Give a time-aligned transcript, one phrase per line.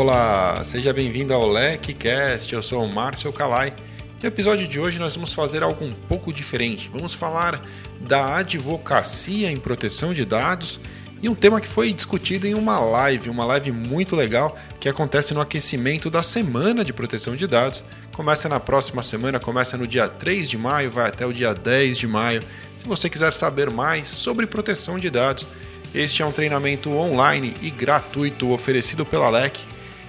[0.00, 3.74] Olá, seja bem-vindo ao LecCast, eu sou o Márcio Calai.
[4.22, 6.88] No episódio de hoje nós vamos fazer algo um pouco diferente.
[6.90, 7.60] Vamos falar
[8.00, 10.80] da advocacia em proteção de dados
[11.20, 15.34] e um tema que foi discutido em uma live, uma live muito legal que acontece
[15.34, 17.84] no aquecimento da Semana de Proteção de Dados.
[18.10, 21.98] Começa na próxima semana, começa no dia 3 de maio, vai até o dia 10
[21.98, 22.42] de maio.
[22.78, 25.46] Se você quiser saber mais sobre proteção de dados,
[25.94, 29.60] este é um treinamento online e gratuito oferecido pela LEC,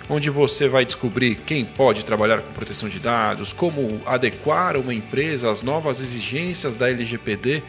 [0.10, 5.50] onde você vai descobrir quem pode trabalhar com proteção de dados, como adequar uma empresa
[5.50, 7.64] às novas exigências da LGPD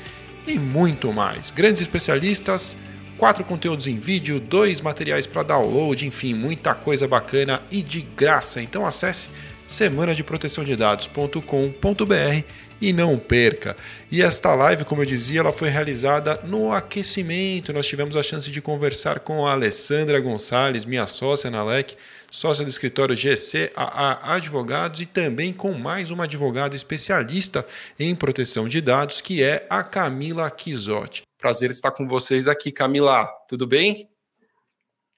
[0.46, 1.50] e muito mais.
[1.50, 2.76] Grandes especialistas,
[3.16, 8.60] quatro conteúdos em vídeo, dois materiais para download, enfim, muita coisa bacana e de graça.
[8.60, 9.28] Então acesse
[9.68, 10.14] semana
[12.82, 13.76] e não perca.
[14.10, 17.72] E esta live, como eu dizia, ela foi realizada no aquecimento.
[17.72, 21.96] Nós tivemos a chance de conversar com a Alessandra Gonçalves, minha sócia na LEC,
[22.28, 27.64] sócia do escritório GCAA Advogados e também com mais uma advogada especialista
[27.96, 31.22] em proteção de dados, que é a Camila Quisotti.
[31.38, 33.28] Prazer estar com vocês aqui, Camila.
[33.48, 34.08] Tudo bem?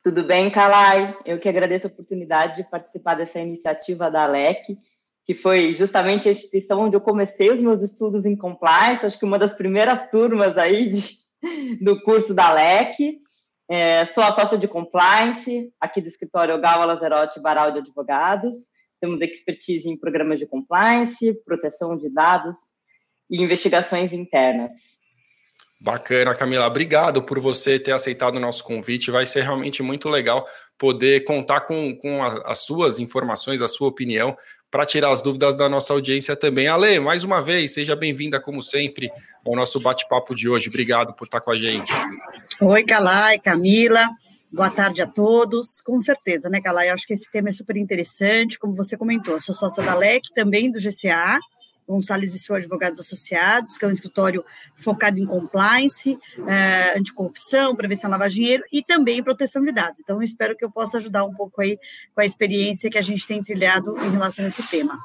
[0.02, 1.16] Tudo bem, Kalai?
[1.24, 4.76] Eu que agradeço a oportunidade de participar dessa iniciativa da LEC
[5.24, 9.24] que foi justamente a instituição onde eu comecei os meus estudos em compliance, acho que
[9.24, 11.02] uma das primeiras turmas aí de,
[11.82, 13.22] do curso da LEC.
[13.66, 18.56] É, sou a sócia de compliance aqui do escritório Ogawa Lazerotti Baral de Advogados.
[19.00, 22.56] Temos expertise em programas de compliance, proteção de dados
[23.30, 24.70] e investigações internas.
[25.84, 26.66] Bacana, Camila.
[26.66, 29.10] Obrigado por você ter aceitado o nosso convite.
[29.10, 30.46] Vai ser realmente muito legal
[30.78, 34.34] poder contar com, com a, as suas informações, a sua opinião,
[34.70, 36.68] para tirar as dúvidas da nossa audiência também.
[36.68, 39.10] Ale, mais uma vez, seja bem-vinda, como sempre,
[39.46, 40.70] ao nosso bate-papo de hoje.
[40.70, 41.92] Obrigado por estar com a gente.
[42.62, 44.08] Oi, Calai, Camila.
[44.50, 45.82] Boa tarde a todos.
[45.82, 46.88] Com certeza, né, Calai?
[46.88, 49.34] Eu acho que esse tema é super interessante, como você comentou.
[49.34, 51.38] Eu sou sócia da LEC, também do GCA,
[51.86, 54.44] Gonçalves e Sua Advogados Associados, que é um escritório
[54.78, 60.00] focado em compliance, é, anticorrupção, prevenção lavar dinheiro e também proteção de dados.
[60.00, 61.78] Então, espero que eu possa ajudar um pouco aí
[62.14, 64.98] com a experiência que a gente tem trilhado em relação a esse tema.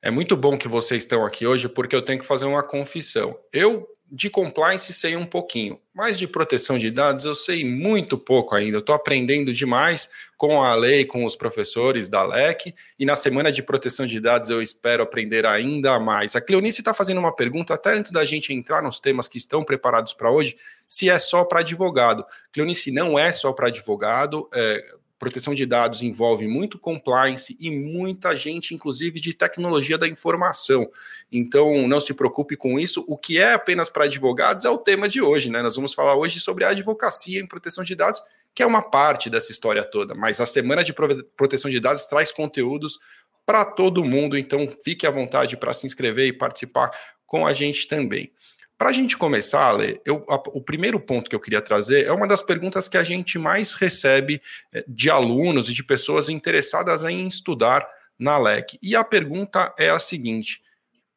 [0.00, 3.36] É muito bom que vocês estão aqui hoje, porque eu tenho que fazer uma confissão.
[3.52, 8.54] Eu de compliance sei um pouquinho, mas de proteção de dados eu sei muito pouco
[8.54, 8.76] ainda.
[8.76, 13.52] Eu estou aprendendo demais com a lei, com os professores da LEC, e na semana
[13.52, 16.34] de proteção de dados eu espero aprender ainda mais.
[16.34, 19.62] A Cleonice está fazendo uma pergunta, até antes da gente entrar nos temas que estão
[19.62, 20.56] preparados para hoje,
[20.88, 22.24] se é só para advogado.
[22.52, 24.48] Cleonice, não é só para advogado.
[24.54, 24.80] É,
[25.18, 30.88] proteção de dados envolve muito compliance e muita gente, inclusive de tecnologia da informação.
[31.30, 33.04] Então, não se preocupe com isso.
[33.08, 35.60] O que é apenas para advogados é o tema de hoje, né?
[35.60, 38.22] Nós vamos falar hoje sobre a advocacia em proteção de dados,
[38.54, 40.14] que é uma parte dessa história toda.
[40.14, 40.94] Mas a semana de
[41.36, 42.98] proteção de dados traz conteúdos
[43.44, 46.90] para todo mundo, então fique à vontade para se inscrever e participar
[47.26, 48.30] com a gente também.
[48.78, 52.12] Para a gente começar, Ale, eu, a, o primeiro ponto que eu queria trazer é
[52.12, 54.40] uma das perguntas que a gente mais recebe
[54.72, 57.84] eh, de alunos e de pessoas interessadas em estudar
[58.16, 58.78] na LEC.
[58.80, 60.62] E a pergunta é a seguinte: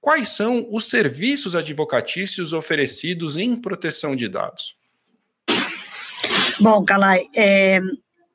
[0.01, 4.75] quais são os serviços advocatícios oferecidos em proteção de dados?
[6.59, 7.79] Bom, Calai, é,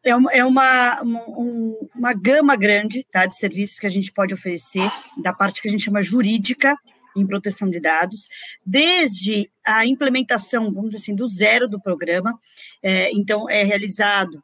[0.04, 4.88] é, uma, é uma, uma, gama grande tá, de serviços que a gente pode oferecer,
[5.20, 6.76] da parte que a gente chama jurídica,
[7.16, 8.28] em proteção de dados,
[8.64, 12.38] desde a implementação, vamos dizer assim, do zero do programa.
[12.82, 14.42] É, então, é realizado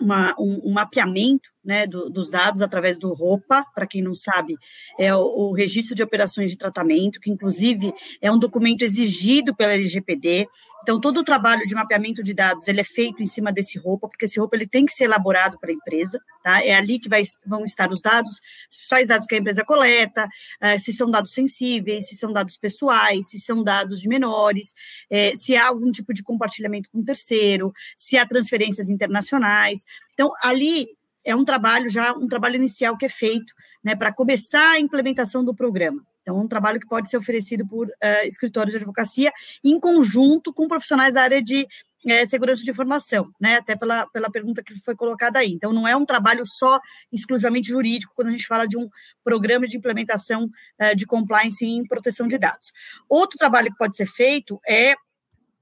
[0.00, 4.56] uma, um, um, mapeamento né, do, dos dados através do ROPA, para quem não sabe,
[4.98, 9.74] é o, o, Registro de Operações de Tratamento, que inclusive é um documento exigido pela
[9.74, 10.48] LGPD.
[10.82, 14.08] Então, todo o trabalho de mapeamento de dados ele é feito em cima desse ROPA,
[14.08, 16.64] porque esse ROPA ele tem que ser elaborado para a empresa, tá?
[16.64, 18.40] É ali que vai, vão estar os dados,
[18.88, 23.28] quais dados que a empresa coleta, uh, se são dados sensíveis, se são dados pessoais,
[23.28, 24.72] se são dados de menores,
[25.10, 29.84] é, se há algum tipo de compartilhamento com terceiro, se há transferências internacionais.
[30.14, 30.88] Então, ali
[31.24, 33.52] é um trabalho já, um trabalho inicial que é feito
[33.82, 36.04] né, para começar a implementação do programa.
[36.22, 39.32] Então, é um trabalho que pode ser oferecido por uh, escritórios de advocacia
[39.64, 41.66] em conjunto com profissionais da área de
[42.06, 43.56] é, segurança de informação, né?
[43.56, 45.52] Até pela, pela pergunta que foi colocada aí.
[45.52, 46.80] Então, não é um trabalho só
[47.12, 48.88] exclusivamente jurídico quando a gente fala de um
[49.22, 52.72] programa de implementação uh, de compliance em proteção de dados.
[53.08, 54.94] Outro trabalho que pode ser feito é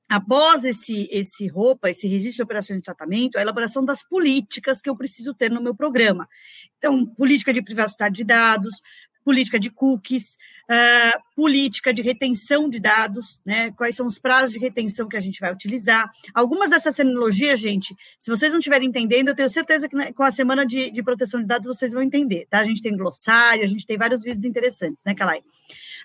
[0.09, 4.89] após esse, esse roupa, esse registro de operações de tratamento, a elaboração das políticas que
[4.89, 6.29] eu preciso ter no meu programa.
[6.79, 8.81] Então, política de privacidade de dados,
[9.23, 10.39] política de cookies,
[10.69, 13.73] uh, política de retenção de dados, né?
[13.73, 16.11] Quais são os prazos de retenção que a gente vai utilizar.
[16.35, 20.31] Algumas dessas tecnologias, gente, se vocês não estiverem entendendo, eu tenho certeza que com a
[20.31, 22.61] semana de, de, proteção de dados vocês vão entender, tá?
[22.61, 25.43] A gente tem glossário, a gente tem vários vídeos interessantes, né, Kalai?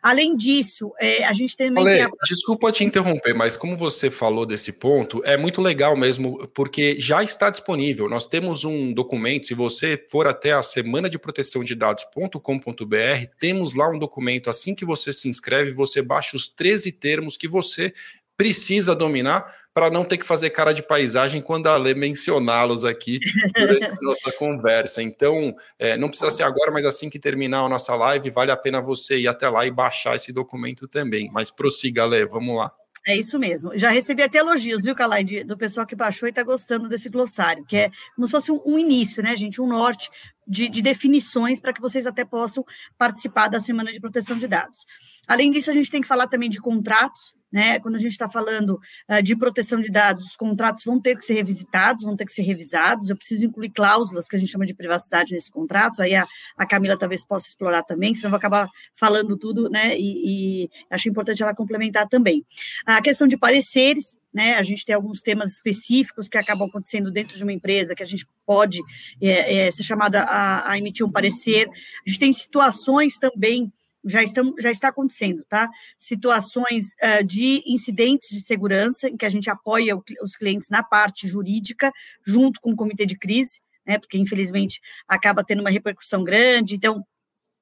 [0.03, 1.81] Além disso, é, a gente também.
[1.81, 2.09] Olê, a...
[2.27, 7.23] Desculpa te interromper, mas como você falou desse ponto, é muito legal mesmo, porque já
[7.23, 8.09] está disponível.
[8.09, 13.73] Nós temos um documento, se você for até a semana de proteção de dados.com.br, temos
[13.73, 14.49] lá um documento.
[14.53, 17.91] Assim que você se inscreve, você baixa os 13 termos que você
[18.37, 23.19] precisa dominar para não ter que fazer cara de paisagem quando a Lê mencioná-los aqui
[23.55, 25.01] durante a nossa conversa.
[25.01, 28.57] Então, é, não precisa ser agora, mas assim que terminar a nossa live, vale a
[28.57, 31.29] pena você ir até lá e baixar esse documento também.
[31.31, 32.71] Mas prossiga, Lê, vamos lá.
[33.05, 33.77] É isso mesmo.
[33.77, 37.65] Já recebi até elogios, viu, Calai, do pessoal que baixou e está gostando desse glossário,
[37.65, 39.61] que é como se fosse um, um início, né, gente?
[39.61, 40.09] Um norte
[40.47, 42.63] de, de definições para que vocês até possam
[42.97, 44.85] participar da Semana de Proteção de Dados.
[45.27, 47.79] Além disso, a gente tem que falar também de contratos, né?
[47.79, 51.23] Quando a gente está falando uh, de proteção de dados, os contratos vão ter que
[51.23, 53.11] ser revisitados, vão ter que ser revisados.
[53.11, 55.99] Eu preciso incluir cláusulas que a gente chama de privacidade nesses contratos.
[55.99, 56.25] Aí a,
[56.57, 59.95] a Camila talvez possa explorar também, senão eu vou acabar falando tudo, né?
[59.95, 62.43] E, e acho importante ela complementar também.
[62.87, 64.55] A questão de pareceres, né?
[64.55, 68.07] A gente tem alguns temas específicos que acabam acontecendo dentro de uma empresa que a
[68.07, 68.81] gente pode
[69.21, 71.69] é, é, ser chamada a, a, emitir um parecer.
[71.69, 73.71] A gente tem situações também
[74.05, 75.69] já, estão, já está acontecendo, tá?
[75.97, 80.83] Situações uh, de incidentes de segurança, em que a gente apoia o, os clientes na
[80.83, 81.91] parte jurídica,
[82.25, 83.97] junto com o comitê de crise, né?
[83.97, 86.75] Porque, infelizmente, acaba tendo uma repercussão grande.
[86.75, 87.05] Então,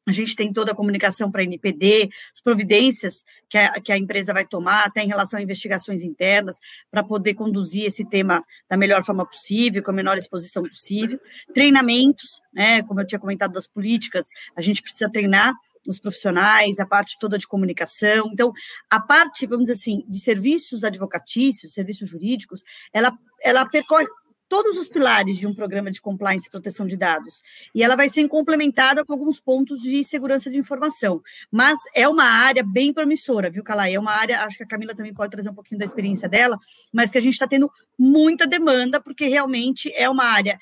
[0.08, 3.98] a gente tem toda a comunicação para a NPD, as providências que a, que a
[3.98, 6.60] empresa vai tomar, até em relação a investigações internas,
[6.90, 11.20] para poder conduzir esse tema da melhor forma possível, com a menor exposição possível.
[11.54, 12.82] Treinamentos, né?
[12.84, 15.54] Como eu tinha comentado das políticas, a gente precisa treinar
[15.88, 18.30] os profissionais, a parte toda de comunicação.
[18.32, 18.52] Então,
[18.90, 22.64] a parte, vamos dizer assim, de serviços advocatícios, serviços jurídicos,
[22.94, 24.06] ela, ela percorre
[24.52, 27.42] todos os pilares de um programa de compliance e proteção de dados.
[27.74, 31.22] E ela vai ser complementada com alguns pontos de segurança de informação.
[31.50, 33.96] Mas é uma área bem promissora, viu, Calai?
[33.96, 36.60] É uma área, acho que a Camila também pode trazer um pouquinho da experiência dela,
[36.92, 40.60] mas que a gente está tendo muita demanda, porque realmente é uma área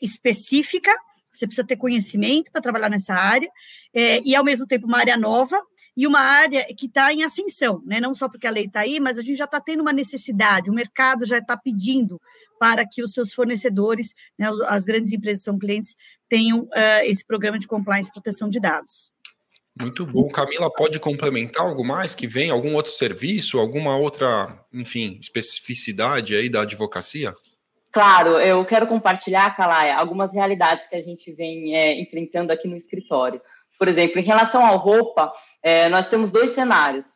[0.00, 0.90] específica,
[1.38, 3.48] você precisa ter conhecimento para trabalhar nessa área,
[3.92, 5.60] é, e ao mesmo tempo uma área nova
[5.96, 7.98] e uma área que está em ascensão, né?
[8.00, 10.70] não só porque a lei está aí, mas a gente já está tendo uma necessidade,
[10.70, 12.20] o mercado já está pedindo
[12.60, 15.94] para que os seus fornecedores, né, as grandes empresas são clientes,
[16.28, 19.10] tenham uh, esse programa de compliance e proteção de dados.
[19.78, 20.26] Muito bom.
[20.28, 22.48] Camila, pode complementar algo mais que vem?
[22.48, 27.34] Algum outro serviço, alguma outra, enfim, especificidade aí da advocacia?
[27.96, 32.76] Claro, eu quero compartilhar, Calaya, algumas realidades que a gente vem é, enfrentando aqui no
[32.76, 33.40] escritório.
[33.78, 35.32] Por exemplo, em relação ao roupa,
[35.62, 37.06] é, nós temos dois cenários.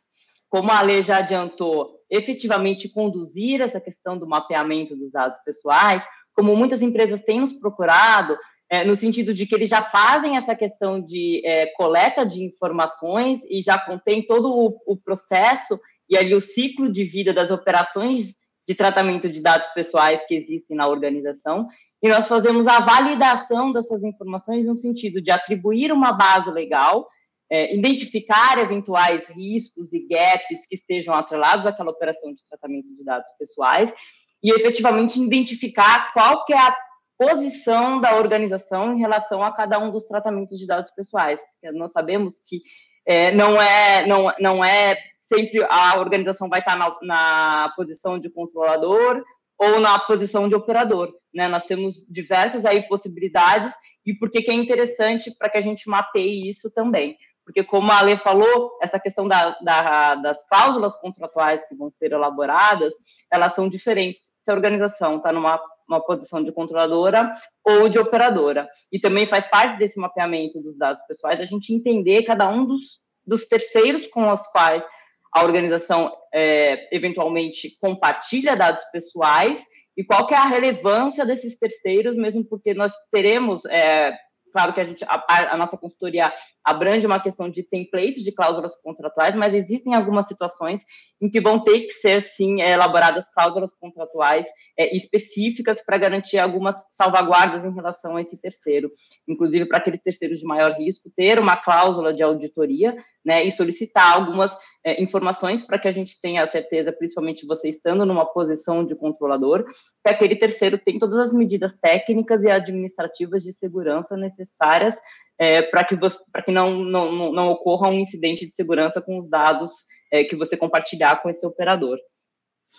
[0.48, 6.56] Como a lei já adiantou, efetivamente conduzir essa questão do mapeamento dos dados pessoais, como
[6.56, 8.34] muitas empresas têm nos procurado,
[8.70, 13.40] é, no sentido de que eles já fazem essa questão de é, coleta de informações
[13.50, 15.78] e já contém todo o, o processo
[16.08, 18.39] e ali o ciclo de vida das operações
[18.70, 21.66] de tratamento de dados pessoais que existem na organização,
[22.00, 27.08] e nós fazemos a validação dessas informações no sentido de atribuir uma base legal,
[27.50, 33.28] é, identificar eventuais riscos e gaps que estejam atrelados àquela operação de tratamento de dados
[33.36, 33.92] pessoais
[34.40, 36.76] e efetivamente identificar qual que é a
[37.18, 41.90] posição da organização em relação a cada um dos tratamentos de dados pessoais, porque nós
[41.90, 42.62] sabemos que
[43.04, 44.96] é, não é não, não é
[45.32, 49.22] sempre a organização vai estar na, na posição de controlador
[49.58, 51.12] ou na posição de operador.
[51.34, 51.46] Né?
[51.46, 53.72] Nós temos diversas aí possibilidades
[54.04, 57.16] e por que é interessante para que a gente mapeie isso também.
[57.44, 62.12] Porque, como a Ale falou, essa questão da, da, das cláusulas contratuais que vão ser
[62.12, 62.94] elaboradas,
[63.30, 65.60] elas são diferentes se a organização está numa
[65.90, 67.34] uma posição de controladora
[67.64, 68.68] ou de operadora.
[68.92, 73.00] E também faz parte desse mapeamento dos dados pessoais a gente entender cada um dos,
[73.26, 74.84] dos terceiros com os quais
[75.32, 79.58] a organização é, eventualmente compartilha dados pessoais
[79.96, 84.16] e qual que é a relevância desses terceiros, mesmo porque nós teremos é,
[84.52, 86.32] Claro que a gente a, a, nossa consultoria
[86.64, 90.82] abrange uma questão de templates de cláusulas contratuais, mas existem algumas situações
[91.20, 94.46] em que vão ter que ser sim elaboradas cláusulas contratuais
[94.76, 98.90] é, específicas para garantir algumas salvaguardas em relação a esse terceiro,
[99.28, 104.14] inclusive para aqueles terceiros de maior risco ter uma cláusula de auditoria, né, e solicitar
[104.14, 108.84] algumas é, informações para que a gente tenha a certeza, principalmente você estando numa posição
[108.84, 114.98] de controlador, que aquele terceiro tem todas as medidas técnicas e administrativas de segurança necessárias
[115.38, 119.28] é, para que, você, que não, não, não ocorra um incidente de segurança com os
[119.28, 119.72] dados
[120.12, 121.98] é, que você compartilhar com esse operador.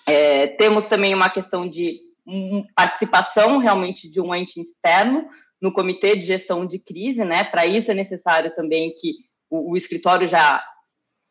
[0.08, 2.00] É, temos também uma questão de
[2.75, 5.27] participação realmente de um ente externo
[5.62, 7.43] no comitê de gestão de crise, né?
[7.43, 9.13] Para isso é necessário também que
[9.50, 10.63] o, o escritório já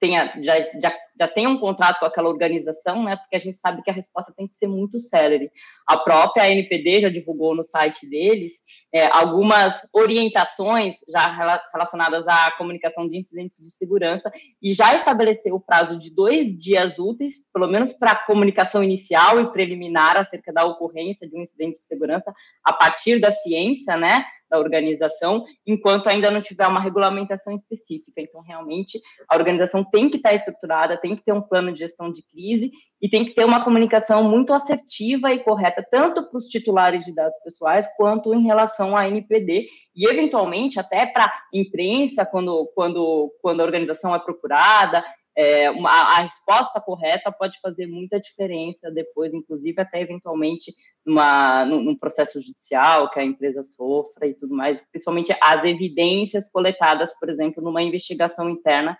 [0.01, 3.17] tenha, já, já, já tenha um contrato com aquela organização, né?
[3.17, 5.53] Porque a gente sabe que a resposta tem que ser muito célere.
[5.87, 8.55] A própria NPD já divulgou no site deles
[8.93, 15.61] é, algumas orientações já relacionadas à comunicação de incidentes de segurança e já estabeleceu o
[15.61, 20.65] prazo de dois dias úteis, pelo menos para a comunicação inicial e preliminar acerca da
[20.65, 22.33] ocorrência de um incidente de segurança
[22.65, 24.25] a partir da ciência, né?
[24.51, 28.21] Da organização, enquanto ainda não tiver uma regulamentação específica.
[28.21, 32.13] Então, realmente, a organização tem que estar estruturada, tem que ter um plano de gestão
[32.13, 36.47] de crise e tem que ter uma comunicação muito assertiva e correta, tanto para os
[36.47, 42.27] titulares de dados pessoais, quanto em relação à NPD, e eventualmente até para a imprensa,
[42.27, 45.03] quando, quando, quando a organização é procurada,
[45.37, 50.73] é, uma, a resposta correta pode fazer muita diferença depois, inclusive até eventualmente
[51.05, 56.51] numa, num, num, processo judicial que a empresa sofra e tudo mais, principalmente as evidências
[56.51, 58.99] coletadas, por exemplo, numa investigação interna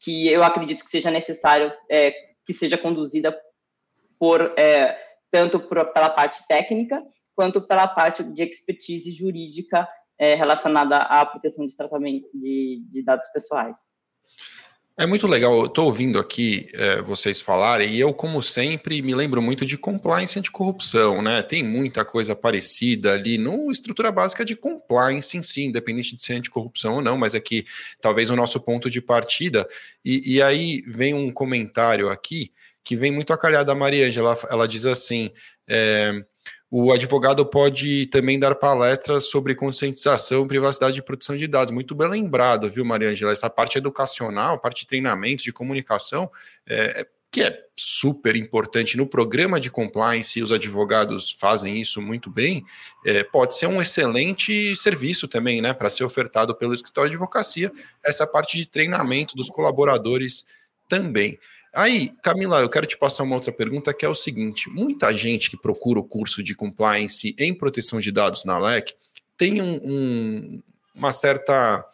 [0.00, 2.12] que eu acredito que seja necessário é,
[2.46, 3.36] que seja conduzida
[4.18, 4.96] por é,
[5.30, 7.02] tanto por, pela parte técnica
[7.34, 9.88] quanto pela parte de expertise jurídica
[10.18, 13.76] é, relacionada à proteção de tratamento de, de dados pessoais.
[14.96, 19.12] É muito legal, eu estou ouvindo aqui é, vocês falarem, e eu, como sempre, me
[19.12, 21.42] lembro muito de compliance anticorrupção, né?
[21.42, 26.34] Tem muita coisa parecida ali no estrutura básica de compliance em si, independente de ser
[26.34, 27.64] anticorrupção ou não, mas é que
[28.00, 29.68] talvez o nosso ponto de partida.
[30.04, 32.52] E, e aí vem um comentário aqui
[32.84, 33.74] que vem muito a da
[34.20, 35.32] ela, ela diz assim.
[35.66, 36.24] É,
[36.70, 41.70] o advogado pode também dar palestras sobre conscientização, privacidade e proteção de dados.
[41.70, 43.32] Muito bem lembrado, viu, Maria Angela?
[43.32, 46.30] Essa parte educacional, parte de treinamento, de comunicação,
[46.66, 52.64] é, que é super importante no programa de compliance, os advogados fazem isso muito bem,
[53.04, 57.72] é, pode ser um excelente serviço também, né, para ser ofertado pelo escritório de advocacia,
[58.04, 60.44] essa parte de treinamento dos colaboradores
[60.88, 61.36] também.
[61.74, 65.50] Aí, Camila, eu quero te passar uma outra pergunta que é o seguinte: muita gente
[65.50, 68.94] que procura o curso de compliance em proteção de dados na LEC
[69.36, 70.62] tem um, um,
[70.94, 71.84] uma certa,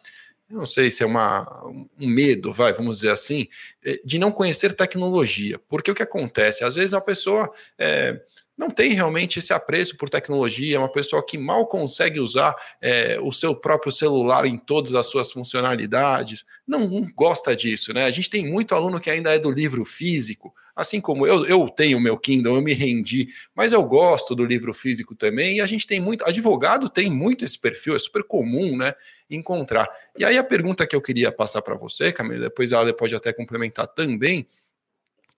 [0.49, 1.65] não sei se é uma,
[1.99, 3.47] um medo, vai, vamos dizer assim,
[3.83, 5.59] eh, de não conhecer tecnologia.
[5.67, 6.63] Porque o que acontece?
[6.63, 8.21] Às vezes a pessoa é,
[8.61, 13.19] não tem realmente esse apreço por tecnologia, é uma pessoa que mal consegue usar é,
[13.19, 18.03] o seu próprio celular em todas as suas funcionalidades, não, gosta disso, né?
[18.05, 21.67] A gente tem muito aluno que ainda é do livro físico, assim como eu, eu
[21.69, 25.65] tenho meu Kindle, eu me rendi, mas eu gosto do livro físico também, e a
[25.65, 28.93] gente tem muito, advogado tem muito esse perfil, é super comum, né,
[29.27, 29.89] encontrar.
[30.15, 33.15] E aí a pergunta que eu queria passar para você, Camila, depois a Ale pode
[33.15, 34.45] até complementar também,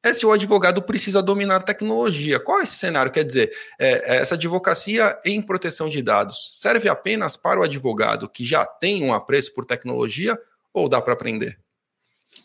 [0.03, 2.39] é se o advogado precisa dominar tecnologia.
[2.39, 3.11] Qual é esse cenário?
[3.11, 8.27] Quer dizer, é, é, essa advocacia em proteção de dados serve apenas para o advogado
[8.27, 10.37] que já tem um apreço por tecnologia
[10.73, 11.57] ou dá para aprender?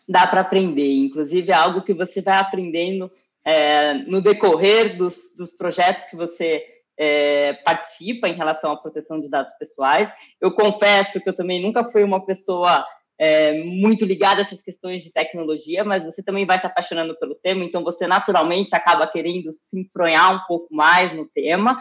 [0.08, 0.94] Dá para aprender.
[0.98, 3.10] Inclusive, é algo que você vai aprendendo
[3.44, 6.62] é, no decorrer dos, dos projetos que você
[6.96, 10.08] é, participa em relação à proteção de dados pessoais.
[10.40, 12.84] Eu confesso que eu também nunca fui uma pessoa
[13.18, 17.34] é, muito ligada a essas questões de tecnologia, mas você também vai se apaixonando pelo
[17.34, 21.78] tema, então você naturalmente acaba querendo se enfronhar um pouco mais no tema.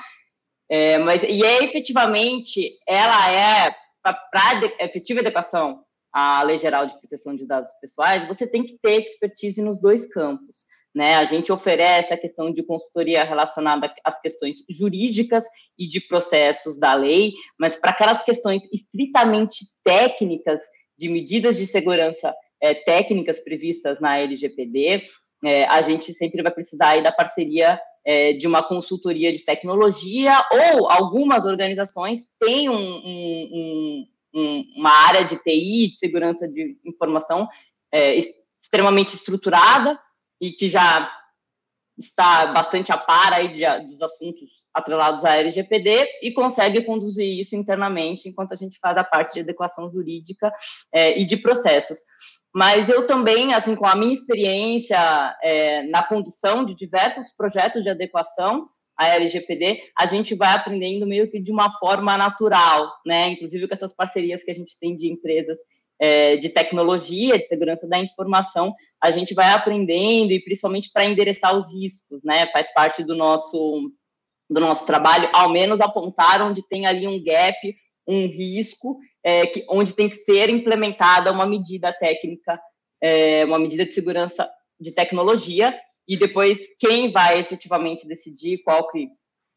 [0.69, 7.35] É, mas e é efetivamente ela é para efetiva adequação à Lei Geral de Proteção
[7.35, 10.65] de Dados Pessoais, você tem que ter expertise nos dois campos.
[10.95, 11.15] Né?
[11.15, 15.43] A gente oferece a questão de consultoria relacionada às questões jurídicas
[15.77, 20.59] e de processos da lei, mas para aquelas questões estritamente técnicas
[20.97, 25.03] de medidas de segurança é, técnicas previstas na LGPD,
[25.45, 30.33] é, a gente sempre vai precisar aí da parceria é, de uma consultoria de tecnologia
[30.51, 37.47] ou algumas organizações têm um, um, um, uma área de TI, de segurança de informação,
[38.61, 39.97] extremamente estruturada
[40.41, 41.09] e que já
[41.97, 47.55] está bastante a par aí de, dos assuntos atrelados à LGPD e consegue conduzir isso
[47.55, 50.53] internamente enquanto a gente faz a parte de adequação jurídica
[50.93, 51.99] é, e de processos.
[52.53, 54.97] Mas eu também, assim, com a minha experiência
[55.43, 61.29] é, na condução de diversos projetos de adequação à LGPD, a gente vai aprendendo meio
[61.29, 63.29] que de uma forma natural, né?
[63.29, 65.57] Inclusive com essas parcerias que a gente tem de empresas
[65.99, 71.55] é, de tecnologia, de segurança da informação, a gente vai aprendendo e principalmente para endereçar
[71.55, 72.47] os riscos, né?
[72.47, 73.91] Faz parte do nosso
[74.49, 77.75] do nosso trabalho, ao menos apontar onde tem ali um gap,
[78.07, 82.57] um risco é, que, onde tem que ser implementada uma medida técnica,
[83.01, 84.49] é, uma medida de segurança
[84.79, 85.77] de tecnologia,
[86.07, 89.09] e depois quem vai efetivamente decidir qual que,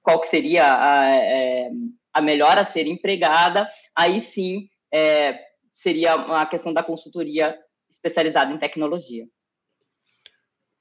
[0.02, 1.70] qual que seria a, é,
[2.12, 5.38] a melhor a ser empregada, aí sim é,
[5.73, 7.56] seria a questão da consultoria
[7.90, 9.26] especializada em tecnologia.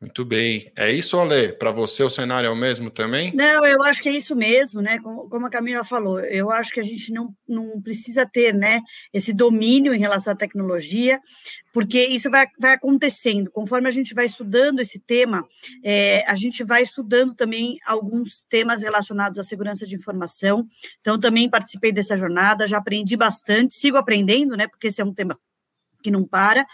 [0.02, 0.72] Muito bem.
[0.78, 1.52] É isso, Ale?
[1.52, 3.36] Para você o cenário é o mesmo também?
[3.36, 4.98] Não, eu acho que é isso mesmo, né?
[5.00, 8.80] Como, como a Camila falou, eu acho que a gente não, não precisa ter né,
[9.14, 11.20] esse domínio em relação à tecnologia,
[11.74, 13.52] porque isso vai, vai acontecendo.
[13.52, 15.46] Conforme a gente vai estudando esse tema,
[15.84, 20.66] é, a gente vai estudando também alguns temas relacionados à segurança de informação.
[21.02, 24.66] Então, também participei dessa jornada, já aprendi bastante, sigo aprendendo, né?
[24.66, 25.38] Porque esse é um tema
[26.02, 26.66] que não para,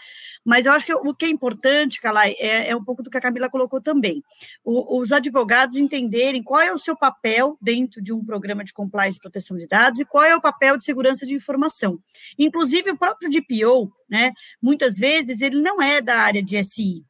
[0.44, 3.18] mas eu acho que o que é importante, Calai, é, é um pouco do que
[3.18, 4.22] a Camila colocou também.
[4.64, 9.18] O, os advogados entenderem qual é o seu papel dentro de um programa de compliance
[9.18, 11.98] e proteção de dados e qual é o papel de segurança de informação.
[12.38, 17.04] Inclusive, o próprio DPO, né, muitas vezes, ele não é da área de SI,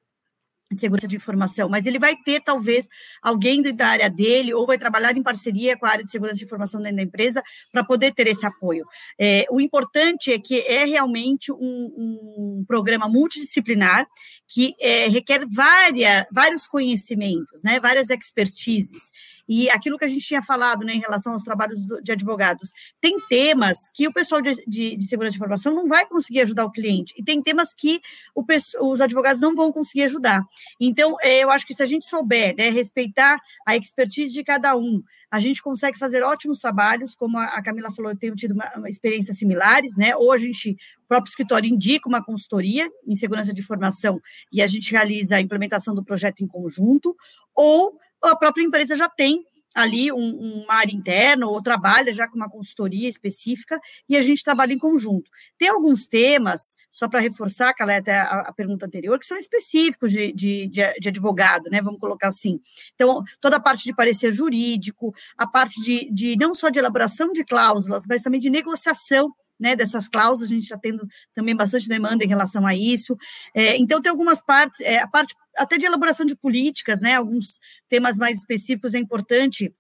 [0.71, 2.89] de segurança de informação, mas ele vai ter talvez
[3.23, 6.45] alguém da área dele ou vai trabalhar em parceria com a área de segurança de
[6.45, 8.85] informação dentro da empresa para poder ter esse apoio.
[9.19, 14.07] É, o importante é que é realmente um, um programa multidisciplinar
[14.49, 19.03] que é, requer várias, vários conhecimentos, né, várias expertises.
[19.49, 23.19] E aquilo que a gente tinha falado né, em relação aos trabalhos de advogados, tem
[23.29, 26.73] temas que o pessoal de, de, de segurança de informação não vai conseguir ajudar o
[26.73, 28.01] cliente, e tem temas que
[28.35, 28.45] o,
[28.91, 30.43] os advogados não vão conseguir ajudar.
[30.81, 34.77] Então, é, eu acho que se a gente souber né, respeitar a expertise de cada
[34.77, 38.71] um, a gente consegue fazer ótimos trabalhos, como a Camila falou, eu tenho tido uma,
[38.77, 40.15] uma experiências similares, né?
[40.17, 44.21] Ou a gente, o próprio escritório indica uma consultoria em segurança de informação
[44.53, 47.17] e a gente realiza a implementação do projeto em conjunto,
[47.55, 47.99] ou
[48.33, 49.45] a própria empresa já tem
[49.77, 53.79] ali um, uma área interna ou trabalha já com uma consultoria específica
[54.09, 55.31] e a gente trabalha em conjunto.
[55.59, 60.11] Tem alguns temas, só para reforçar, que é a, a, pergunta anterior, que são específicos
[60.11, 61.83] de, de, de, de, advogado, né?
[61.83, 62.59] Vamos colocar assim.
[62.95, 67.31] Então, toda a parte de parecer jurídico, a parte de, de não só de elaboração
[67.35, 71.89] de cláusulas, mas também de negociação né, dessas cláusulas, a gente está tendo também bastante
[71.89, 73.17] demanda em relação a isso.
[73.55, 77.59] É, então, tem algumas partes, é, a parte até de elaboração de políticas, né, alguns
[77.89, 79.75] temas mais específicos é importante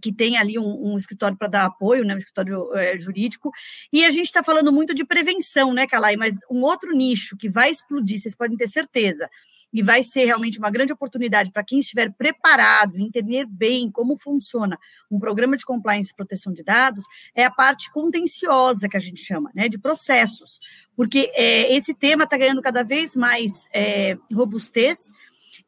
[0.00, 3.50] que tem ali um, um escritório para dar apoio, né, um escritório é, jurídico,
[3.92, 7.48] e a gente está falando muito de prevenção, né, Calai, mas um outro nicho que
[7.48, 9.28] vai explodir, vocês podem ter certeza,
[9.72, 14.78] e vai ser realmente uma grande oportunidade para quem estiver preparado, entender bem como funciona
[15.10, 19.22] um programa de compliance e proteção de dados, é a parte contenciosa que a gente
[19.22, 20.58] chama, né, de processos,
[20.96, 25.10] porque é, esse tema está ganhando cada vez mais é, robustez,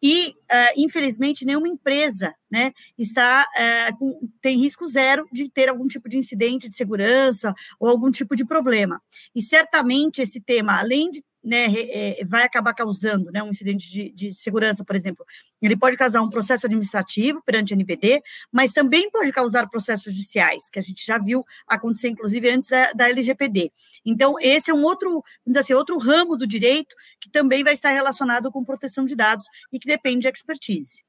[0.02, 5.86] e, uh, infelizmente, nenhuma empresa né, está uh, com, tem risco zero de ter algum
[5.86, 9.00] tipo de incidente de segurança ou algum tipo de problema.
[9.34, 14.10] E certamente esse tema, além de né, é, vai acabar causando né, um incidente de,
[14.10, 15.24] de, segurança, por exemplo.
[15.60, 18.22] Ele pode causar um processo administrativo perante a NPD,
[18.52, 22.92] mas também pode causar processos judiciais, que a gente já viu acontecer, inclusive, antes da,
[22.92, 23.72] da LGPD.
[24.04, 27.72] Então, esse é um outro, vamos dizer assim, outro ramo do direito que também vai
[27.72, 31.02] estar relacionado com proteção de dados e que depende de expertise.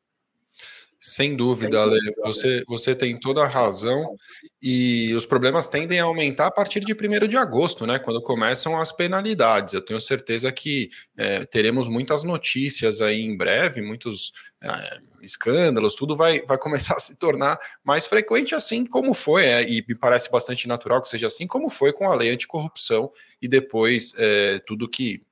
[1.03, 4.15] Sem dúvida, Ale, você, você tem toda a razão
[4.61, 7.97] e os problemas tendem a aumentar a partir de 1 de agosto, né?
[7.97, 9.73] Quando começam as penalidades.
[9.73, 16.15] Eu tenho certeza que é, teremos muitas notícias aí em breve, muitos é, escândalos, tudo
[16.15, 20.29] vai, vai começar a se tornar mais frequente, assim como foi, é, e me parece
[20.29, 23.11] bastante natural que seja assim, como foi com a lei anticorrupção
[23.41, 25.23] e depois é, tudo que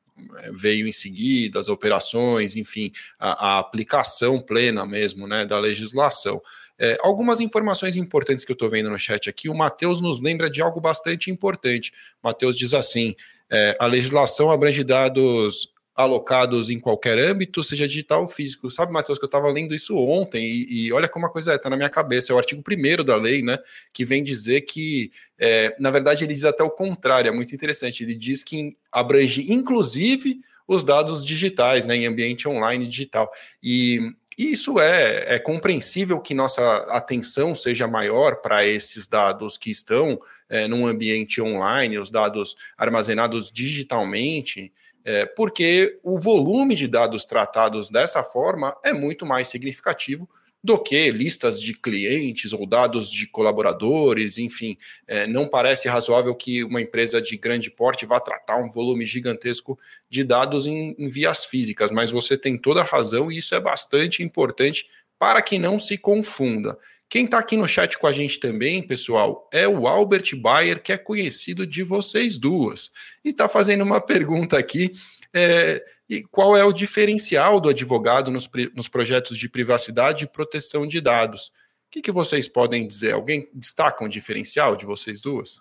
[0.51, 6.41] veio em seguida, as operações, enfim, a, a aplicação plena mesmo né, da legislação.
[6.77, 10.49] É, algumas informações importantes que eu estou vendo no chat aqui, o Matheus nos lembra
[10.49, 11.91] de algo bastante importante.
[12.23, 13.15] Matheus diz assim:
[13.49, 18.71] é, a legislação abrange dados alocados em qualquer âmbito, seja digital ou físico.
[18.71, 21.69] Sabe, Matheus, que eu estava lendo isso ontem e, e, olha como a coisa está
[21.69, 22.31] na minha cabeça.
[22.31, 23.59] É o artigo 1 da lei, né,
[23.91, 28.01] que vem dizer que, é, na verdade, ele diz até o contrário, é muito interessante.
[28.01, 33.29] Ele diz que abrange, inclusive, os dados digitais, né, em ambiente online digital.
[33.62, 33.99] E,
[34.38, 40.17] e isso é, é compreensível que nossa atenção seja maior para esses dados que estão
[40.47, 44.71] é, num ambiente online, os dados armazenados digitalmente
[45.10, 50.30] é, porque o volume de dados tratados dessa forma é muito mais significativo
[50.63, 56.63] do que listas de clientes ou dados de colaboradores, enfim, é, não parece razoável que
[56.63, 61.43] uma empresa de grande porte vá tratar um volume gigantesco de dados em, em vias
[61.43, 64.86] físicas, mas você tem toda a razão e isso é bastante importante
[65.17, 66.78] para que não se confunda.
[67.10, 70.93] Quem está aqui no chat com a gente também, pessoal, é o Albert Bayer, que
[70.93, 72.91] é conhecido de vocês duas.
[73.26, 74.91] E está fazendo uma pergunta aqui.
[75.34, 80.86] É, e qual é o diferencial do advogado nos, nos projetos de privacidade e proteção
[80.86, 81.48] de dados?
[81.48, 83.13] O que, que vocês podem dizer?
[83.13, 85.60] Alguém destaca um diferencial de vocês duas?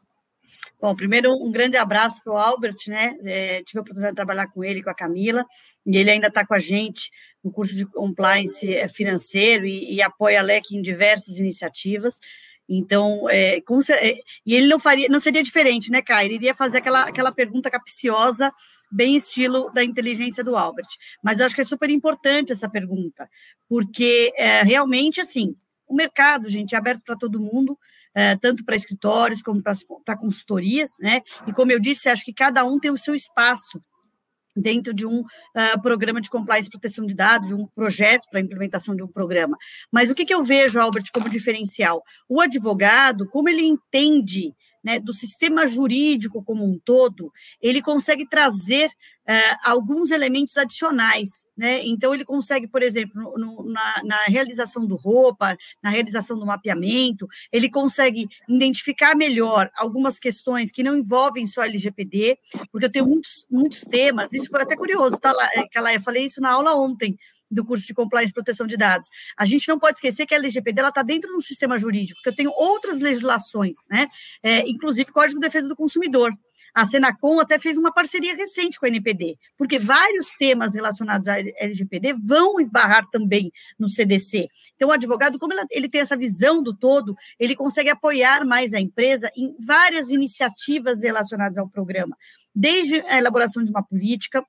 [0.81, 3.17] Bom, primeiro um grande abraço para o Albert, né?
[3.25, 5.45] É, tive a oportunidade de trabalhar com ele, com a Camila,
[5.85, 7.11] e ele ainda está com a gente
[7.49, 12.21] no curso de compliance é, financeiro e, e apoia a LEC em diversas iniciativas.
[12.69, 16.27] Então, é, se, é, e ele não faria, não seria diferente, né, Caio?
[16.27, 18.53] Ele iria fazer aquela, aquela pergunta capciosa,
[18.93, 20.89] bem estilo da inteligência do Albert.
[21.23, 23.29] Mas eu acho que é super importante essa pergunta,
[23.67, 25.57] porque é, realmente, assim,
[25.87, 27.79] o mercado, gente, é aberto para todo mundo,
[28.15, 31.23] é, tanto para escritórios como para consultorias, né?
[31.47, 33.83] E como eu disse, acho que cada um tem o seu espaço
[34.61, 38.41] dentro de um uh, programa de compliance e proteção de dados, de um projeto para
[38.41, 39.57] implementação de um programa.
[39.91, 42.03] Mas o que, que eu vejo, Albert, como diferencial?
[42.29, 44.55] O advogado, como ele entende
[44.89, 51.45] né, do sistema jurídico como um todo, ele consegue trazer uh, alguns elementos adicionais.
[51.55, 51.85] Né?
[51.85, 57.29] Então, ele consegue, por exemplo, no, na, na, realização do roupa, na realização do mapeamento,
[57.53, 62.39] ele consegue identificar melhor algumas questões que não envolvem só LGPD,
[62.73, 66.41] porque eu tenho muitos, muitos temas, isso foi até curioso, tá, lá, eu falei isso
[66.41, 67.19] na aula ontem,
[67.51, 69.09] do curso de compliance e proteção de dados.
[69.37, 72.35] A gente não pode esquecer que a LGPD está dentro do sistema jurídico, que eu
[72.35, 74.09] tenho outras legislações, né?
[74.43, 76.33] É, inclusive Código de Defesa do Consumidor.
[76.75, 81.39] A Senacom até fez uma parceria recente com a NPD, porque vários temas relacionados à
[81.39, 84.47] LGPD vão esbarrar também no CDC.
[84.77, 88.81] Então, o advogado, como ele tem essa visão do todo, ele consegue apoiar mais a
[88.81, 92.17] empresa em várias iniciativas relacionadas ao programa,
[92.55, 94.45] desde a elaboração de uma política,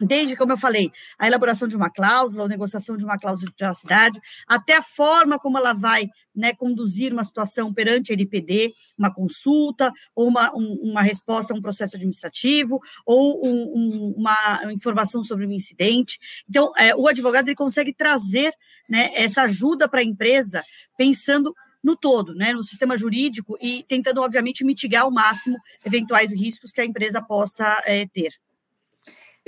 [0.00, 3.56] desde, como eu falei, a elaboração de uma cláusula, a negociação de uma cláusula de
[3.56, 9.12] privacidade, até a forma como ela vai né, conduzir uma situação perante a NPD, uma
[9.12, 15.24] consulta, ou uma, um, uma resposta a um processo administrativo, ou um, um, uma informação
[15.24, 16.18] sobre um incidente.
[16.48, 18.52] Então, é, o advogado ele consegue trazer
[18.88, 20.62] né, essa ajuda para a empresa,
[20.96, 26.70] pensando no todo, né, no sistema jurídico e tentando, obviamente, mitigar ao máximo eventuais riscos
[26.70, 28.32] que a empresa possa é, ter.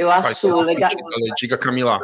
[0.01, 0.91] Eu acho legal.
[1.39, 2.01] Diga, Camila.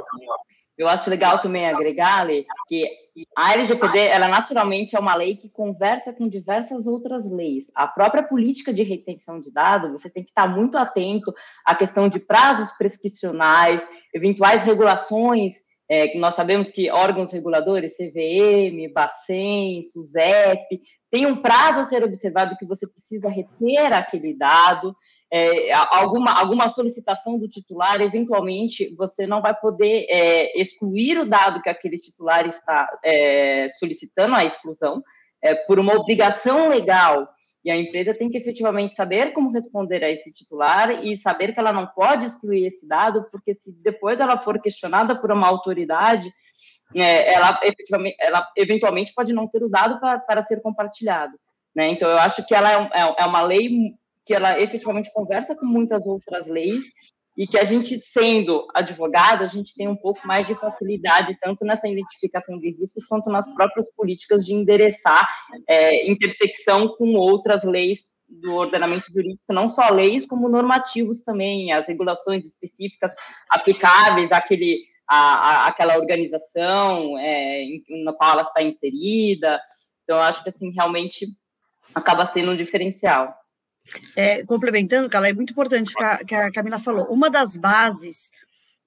[0.77, 2.87] Eu acho legal também agregar, Ale, que
[3.35, 7.65] a LGPD, ela naturalmente é uma lei que conversa com diversas outras leis.
[7.75, 11.33] A própria política de retenção de dados, você tem que estar muito atento
[11.65, 15.55] à questão de prazos prescricionais, eventuais regulações,
[15.89, 22.05] é, que nós sabemos que órgãos reguladores, CVM, Bacen, SUSEP, tem um prazo a ser
[22.05, 24.95] observado que você precisa reter aquele dado
[25.33, 31.61] é, alguma, alguma solicitação do titular, eventualmente você não vai poder é, excluir o dado
[31.61, 35.03] que aquele titular está é, solicitando a exclusão,
[35.43, 37.29] é, por uma obrigação legal.
[37.65, 41.59] E a empresa tem que efetivamente saber como responder a esse titular e saber que
[41.59, 46.33] ela não pode excluir esse dado, porque se depois ela for questionada por uma autoridade,
[46.95, 51.33] é, ela, efetivamente, ela eventualmente pode não ter o dado para, para ser compartilhado.
[51.75, 51.89] Né?
[51.89, 53.69] Então, eu acho que ela é, é, é uma lei
[54.27, 56.83] que ela efetivamente conversa com muitas outras leis
[57.37, 61.65] e que a gente, sendo advogado, a gente tem um pouco mais de facilidade, tanto
[61.65, 65.29] nessa identificação de riscos, quanto nas próprias políticas de endereçar
[65.69, 71.87] é, intersecção com outras leis do ordenamento jurídico, não só leis, como normativos também, as
[71.87, 73.13] regulações específicas
[73.51, 77.65] aplicáveis àquele, à, àquela organização é,
[78.03, 79.61] na qual ela está inserida.
[80.03, 81.27] Então, acho que, assim, realmente
[81.95, 83.33] acaba sendo um diferencial.
[84.15, 87.07] É, complementando, Carla, é muito importante que a, que a Camila falou.
[87.07, 88.31] Uma das bases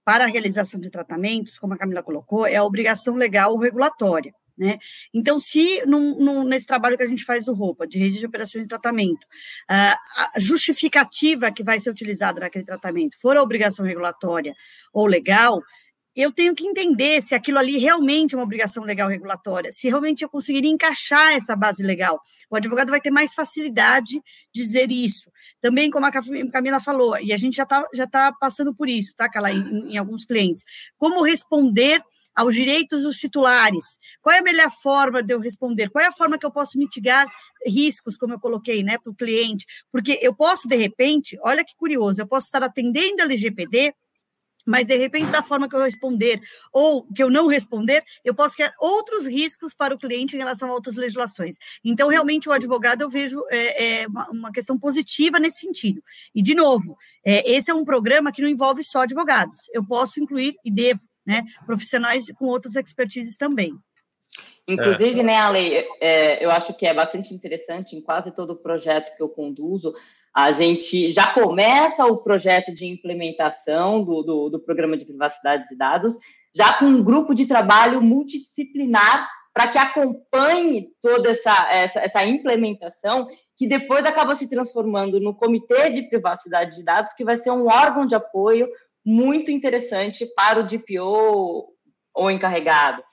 [0.03, 4.33] para a realização de tratamentos, como a Camila colocou, é a obrigação legal regulatória.
[4.59, 4.77] Né?
[5.13, 8.25] Então, se num, num, nesse trabalho que a gente faz do roupa, de rede de
[8.25, 9.25] operações de tratamento,
[9.69, 9.97] a
[10.37, 14.53] justificativa que vai ser utilizada naquele tratamento for a obrigação regulatória
[14.91, 15.63] ou legal,
[16.15, 20.23] eu tenho que entender se aquilo ali realmente é uma obrigação legal regulatória, se realmente
[20.23, 22.19] eu conseguiria encaixar essa base legal.
[22.49, 24.21] O advogado vai ter mais facilidade
[24.53, 25.31] de dizer isso.
[25.61, 29.13] Também, como a Camila falou, e a gente já está já tá passando por isso,
[29.15, 30.63] tá, Cala, em, em alguns clientes.
[30.97, 32.01] Como responder
[32.35, 33.83] aos direitos dos titulares.
[34.21, 35.89] Qual é a melhor forma de eu responder?
[35.89, 37.27] Qual é a forma que eu posso mitigar
[37.65, 39.65] riscos, como eu coloquei, né, para o cliente?
[39.91, 43.93] Porque eu posso, de repente, olha que curioso, eu posso estar atendendo a LGPD
[44.69, 46.39] mas de repente, da forma que eu responder
[46.71, 50.69] ou que eu não responder, eu posso criar outros riscos para o cliente em relação
[50.69, 51.57] a outras legislações.
[51.83, 56.03] Então, realmente, o advogado eu vejo é, é uma, questão positiva nesse sentido.
[56.35, 59.57] E, de novo, é, esse é um programa que não envolve só advogados.
[59.73, 63.73] Eu posso incluir e devo, né, profissionais com outras expertises também.
[64.67, 69.23] Inclusive, né, Ale, é, eu acho que é bastante interessante em quase todo projeto que
[69.23, 69.95] eu conduzo,
[70.35, 75.75] a gente já começa o projeto de implementação do, do, do programa de privacidade de
[75.75, 76.17] dados,
[76.55, 83.27] já com um grupo de trabalho multidisciplinar para que acompanhe toda essa, essa, essa implementação,
[83.57, 87.67] que depois acaba se transformando no Comitê de Privacidade de Dados, que vai ser um
[87.67, 88.69] órgão de apoio
[89.05, 91.73] muito interessante para o DPO
[92.13, 93.03] ou encarregado.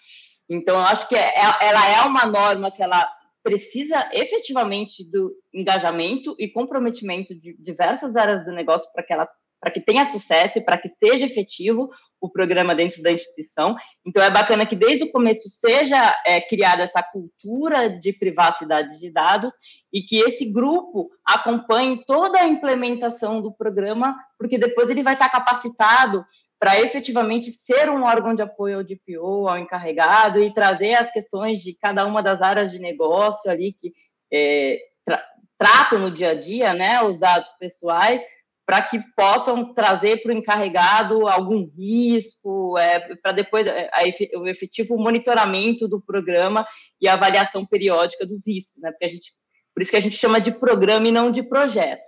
[0.49, 3.09] Então, eu acho que é, é, ela é uma norma que ela
[3.47, 9.29] precisa efetivamente do engajamento e comprometimento de diversas áreas do negócio para que ela
[9.61, 11.91] para que tenha sucesso e para que seja efetivo
[12.27, 13.77] o programa dentro da instituição.
[14.05, 19.11] Então, é bacana que desde o começo seja é, criada essa cultura de privacidade de
[19.11, 19.53] dados
[19.93, 25.29] e que esse grupo acompanhe toda a implementação do programa, porque depois ele vai estar
[25.29, 26.25] capacitado
[26.59, 31.61] para efetivamente ser um órgão de apoio ao DPO, ao encarregado, e trazer as questões
[31.61, 33.93] de cada uma das áreas de negócio ali que
[34.33, 35.23] é, tra
[35.59, 38.21] tratam no dia a dia, né, os dados pessoais,
[38.67, 43.89] para que possam trazer para o encarregado algum risco, é, para depois é,
[44.35, 46.67] o efetivo monitoramento do programa
[47.01, 48.91] e a avaliação periódica dos riscos, né?
[48.91, 49.33] Porque a gente,
[49.73, 52.03] por isso que a gente chama de programa e não de projeto,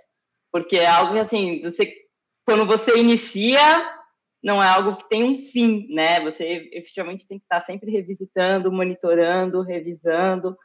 [0.51, 1.93] porque é algo que assim, você
[2.45, 3.59] quando você inicia
[4.43, 6.19] não é algo que tem um fim, né?
[6.21, 10.57] Você efetivamente tem que estar sempre revisitando, monitorando, revisando.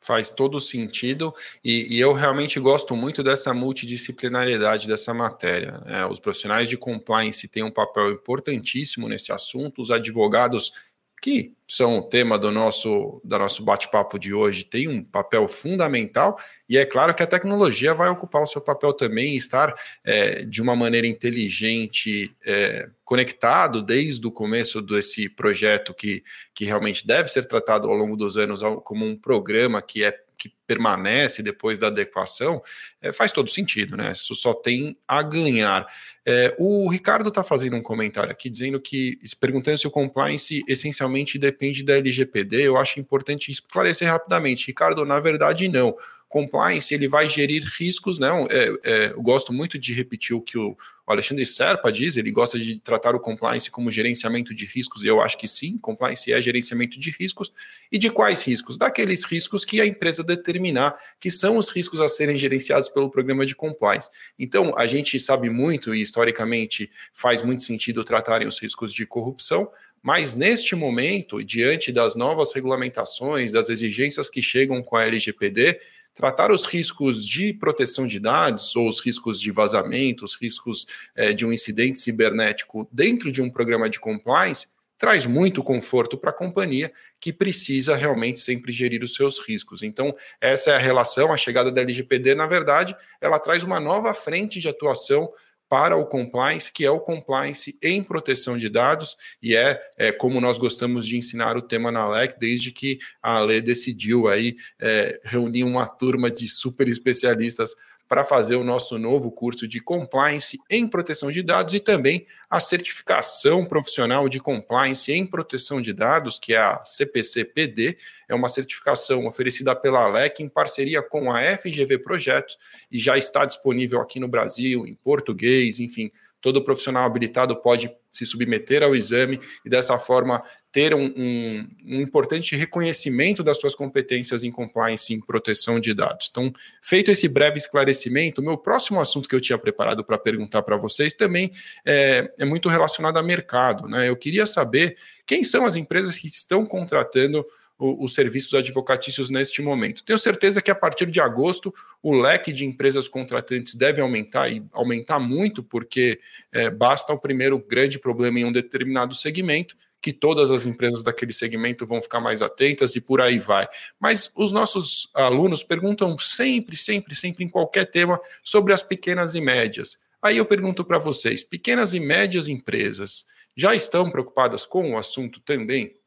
[0.00, 5.78] Faz todo sentido e, e eu realmente gosto muito dessa multidisciplinariedade dessa matéria.
[5.84, 6.06] Né?
[6.06, 10.72] Os profissionais de compliance têm um papel importantíssimo nesse assunto, os advogados
[11.20, 16.36] que são o tema do nosso, do nosso bate-papo de hoje, tem um papel fundamental,
[16.68, 20.60] e é claro que a tecnologia vai ocupar o seu papel também, estar é, de
[20.60, 27.44] uma maneira inteligente, é, conectado desde o começo desse projeto que, que realmente deve ser
[27.46, 32.62] tratado ao longo dos anos como um programa que é que permanece depois da adequação,
[33.02, 34.12] é, faz todo sentido, né?
[34.12, 35.86] Isso só tem a ganhar.
[36.24, 41.38] É, o Ricardo está fazendo um comentário aqui dizendo que, perguntando se o compliance essencialmente
[41.38, 44.66] depende da LGPD, eu acho importante esclarecer rapidamente.
[44.66, 45.94] Ricardo, na verdade, não
[46.30, 48.28] compliance ele vai gerir riscos, né?
[48.48, 50.76] É, é, eu gosto muito de repetir o que o,
[51.12, 55.20] Alexandre Serpa diz, ele gosta de tratar o compliance como gerenciamento de riscos, e eu
[55.20, 57.52] acho que sim, compliance é gerenciamento de riscos.
[57.90, 58.78] E de quais riscos?
[58.78, 63.44] Daqueles riscos que a empresa determinar que são os riscos a serem gerenciados pelo programa
[63.44, 64.08] de compliance.
[64.38, 69.68] Então, a gente sabe muito, e historicamente faz muito sentido tratarem os riscos de corrupção,
[70.02, 75.78] mas neste momento, diante das novas regulamentações, das exigências que chegam com a LGPD,
[76.20, 81.32] tratar os riscos de proteção de dados, ou os riscos de vazamento, os riscos é,
[81.32, 84.66] de um incidente cibernético dentro de um programa de compliance,
[84.98, 89.82] traz muito conforto para a companhia que precisa realmente sempre gerir os seus riscos.
[89.82, 94.12] Então, essa é a relação, a chegada da LGPD, na verdade, ela traz uma nova
[94.12, 95.32] frente de atuação
[95.70, 100.40] para o compliance, que é o compliance em proteção de dados, e é, é como
[100.40, 105.20] nós gostamos de ensinar o tema na LEC, desde que a Ale decidiu aí é,
[105.22, 107.72] reunir uma turma de super especialistas
[108.10, 112.58] para fazer o nosso novo curso de compliance em proteção de dados e também a
[112.58, 117.96] certificação profissional de compliance em proteção de dados, que é a CPC-PD,
[118.28, 122.58] é uma certificação oferecida pela ALEC em parceria com a FGV Projetos
[122.90, 126.10] e já está disponível aqui no Brasil em português, enfim,
[126.40, 132.00] todo profissional habilitado pode se submeter ao exame e dessa forma ter um, um, um,
[132.00, 136.28] importante reconhecimento das suas competências em compliance e em proteção de dados.
[136.30, 140.62] Então, feito esse breve esclarecimento, o meu próximo assunto que eu tinha preparado para perguntar
[140.62, 141.52] para vocês também
[141.84, 143.88] é, é, muito relacionado a mercado.
[143.88, 144.08] Né?
[144.08, 147.44] Eu queria saber quem são as empresas que estão contratando
[147.80, 150.04] os serviços advocatícios neste momento.
[150.04, 154.62] Tenho certeza que a partir de agosto o leque de empresas contratantes deve aumentar e
[154.72, 156.20] aumentar muito, porque
[156.52, 161.32] é, basta o primeiro grande problema em um determinado segmento, que todas as empresas daquele
[161.32, 163.68] segmento vão ficar mais atentas e por aí vai.
[163.98, 169.40] Mas os nossos alunos perguntam sempre, sempre, sempre em qualquer tema sobre as pequenas e
[169.40, 169.98] médias.
[170.22, 173.24] Aí eu pergunto para vocês: pequenas e médias empresas
[173.56, 175.99] já estão preocupadas com o assunto também?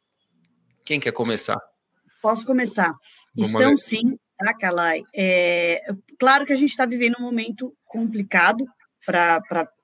[0.84, 1.60] Quem quer começar?
[2.22, 2.94] Posso começar.
[3.36, 3.78] Vamos Estão ver.
[3.78, 5.02] sim, tá, Kalai?
[5.16, 5.82] É,
[6.20, 8.66] claro que a gente está vivendo um momento complicado
[9.06, 9.42] para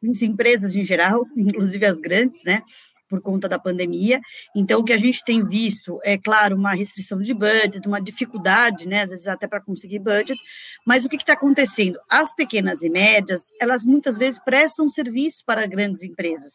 [0.08, 2.62] as empresas em geral, inclusive as grandes, né?
[3.10, 4.22] Por conta da pandemia.
[4.56, 8.88] Então, o que a gente tem visto é, claro, uma restrição de budget, uma dificuldade,
[8.88, 9.02] né?
[9.02, 10.40] Às vezes até para conseguir budget.
[10.86, 12.00] Mas o que está acontecendo?
[12.08, 16.54] As pequenas e médias, elas muitas vezes prestam serviço para grandes empresas.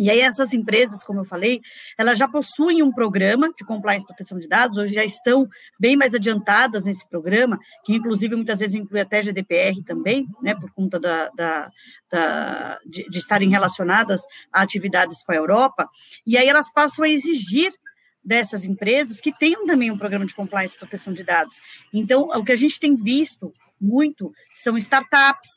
[0.00, 1.60] E aí essas empresas, como eu falei,
[1.98, 5.46] elas já possuem um programa de compliance e proteção de dados, hoje já estão
[5.78, 10.72] bem mais adiantadas nesse programa, que inclusive muitas vezes inclui até GDPR também, né, por
[10.72, 11.70] conta da, da,
[12.10, 15.86] da de, de estarem relacionadas a atividades com a Europa,
[16.26, 17.70] e aí elas passam a exigir
[18.24, 21.60] dessas empresas que tenham também um programa de compliance e proteção de dados.
[21.92, 25.50] Então, o que a gente tem visto muito são startups,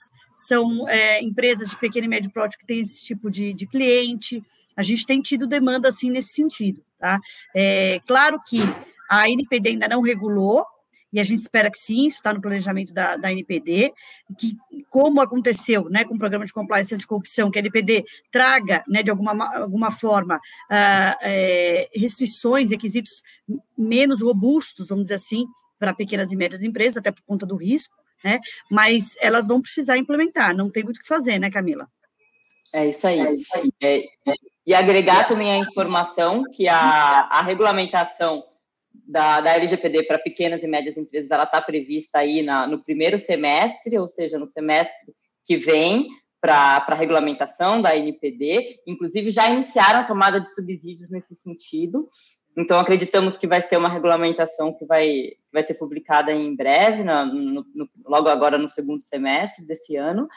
[0.47, 4.43] são é, empresas de pequeno e médio porte que têm esse tipo de, de cliente.
[4.75, 6.83] A gente tem tido demanda assim nesse sentido.
[6.99, 7.19] Tá?
[7.55, 8.59] É, claro que
[9.09, 10.65] a NPD ainda não regulou,
[11.13, 13.93] e a gente espera que sim, isso está no planejamento da, da NPD,
[14.35, 14.57] que
[14.89, 19.11] como aconteceu né, com o programa de compliance anticorrupção, que a NPD traga, né, de
[19.11, 23.21] alguma, alguma forma, uh, é, restrições, requisitos
[23.77, 25.45] menos robustos, vamos dizer assim,
[25.77, 28.39] para pequenas e médias empresas, até por conta do risco, né?
[28.69, 31.87] Mas elas vão precisar implementar, não tem muito o que fazer, né, Camila?
[32.73, 33.19] É isso aí.
[33.81, 34.33] É, é,
[34.65, 36.75] e agregar também a informação que a,
[37.29, 38.43] a regulamentação
[38.93, 43.19] da, da LGPD para pequenas e médias empresas ela está prevista aí na, no primeiro
[43.19, 45.13] semestre, ou seja, no semestre
[45.45, 46.07] que vem
[46.41, 48.81] para a regulamentação da NPD.
[48.87, 52.09] Inclusive, já iniciaram a tomada de subsídios nesse sentido.
[52.55, 57.65] Então, acreditamos que vai ser uma regulamentação que vai, vai ser publicada em breve, no,
[57.73, 60.27] no, logo agora no segundo semestre desse ano,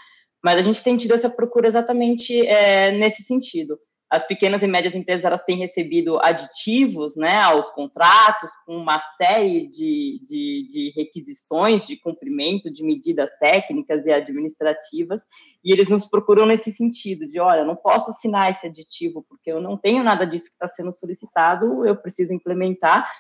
[0.43, 4.95] mas a gente tem tido essa procura exatamente é, nesse sentido as pequenas e médias
[4.95, 11.87] empresas elas têm recebido aditivos né, aos contratos, com uma série de, de, de, requisições
[11.87, 15.21] de cumprimento de medidas técnicas e administrativas,
[15.65, 19.61] e eles nos procuram nesse sentido, de, olha, não posso assinar esse aditivo, porque eu
[19.61, 23.11] não tenho nada disso que está sendo solicitado, eu preciso implementar,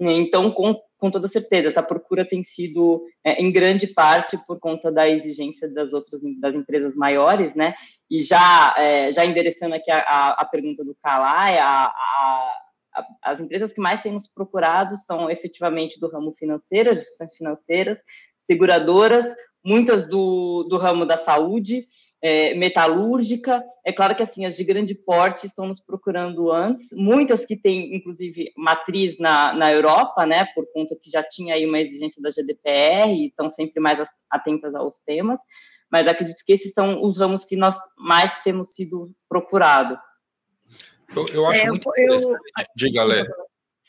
[0.00, 4.90] então, com, com toda certeza, essa procura tem sido, é, em grande parte, por conta
[4.90, 7.74] da exigência das outras das empresas maiores, né?
[8.10, 12.52] E já, é, já endereçando aqui a, a, a pergunta do Calai, a, a,
[13.22, 17.98] as empresas que mais têm nos procurado são efetivamente do ramo financeiro, instituições financeiras,
[18.38, 19.26] seguradoras,
[19.64, 21.86] muitas do, do ramo da saúde,
[22.22, 23.62] é, metalúrgica.
[23.84, 27.94] É claro que assim as de grande porte estão nos procurando antes, muitas que têm
[27.96, 32.30] inclusive matriz na, na Europa, né, por conta que já tinha aí uma exigência da
[32.30, 35.40] GDPR e estão sempre mais atentas aos temas.
[35.90, 39.98] Mas acredito que esses são os ramos que nós mais temos sido procurado.
[41.16, 42.32] Eu, eu acho é, muito eu, interessante.
[42.58, 43.24] Eu, Diga, Lé.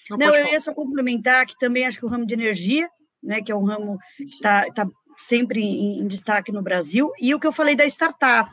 [0.10, 2.90] Não, não eu ia só complementar que também acho que o ramo de energia,
[3.22, 4.88] né, que é um ramo que está tá
[5.18, 8.52] sempre em, em, destaque no Brasil, e o que eu falei da startup,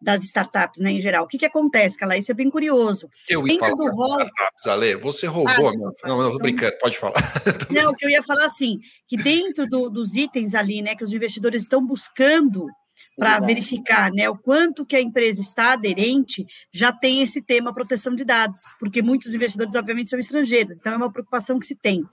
[0.00, 1.24] das startups, né, em geral.
[1.24, 2.16] O que, que acontece, Cala?
[2.16, 3.08] Isso é bem curioso.
[3.28, 4.20] Eu ia falar do rol...
[4.20, 5.90] startups, Ale, você roubou ah, minha...
[6.04, 7.14] Não, não, tô brincando, pode falar.
[7.70, 11.04] não, o que eu ia falar assim, que dentro do, dos itens ali, né, que
[11.04, 12.66] os investidores estão buscando
[13.16, 18.14] para verificar né, o quanto que a empresa está aderente, já tem esse tema proteção
[18.14, 22.04] de dados, porque muitos investidores, obviamente, são estrangeiros, então é uma preocupação que se tem.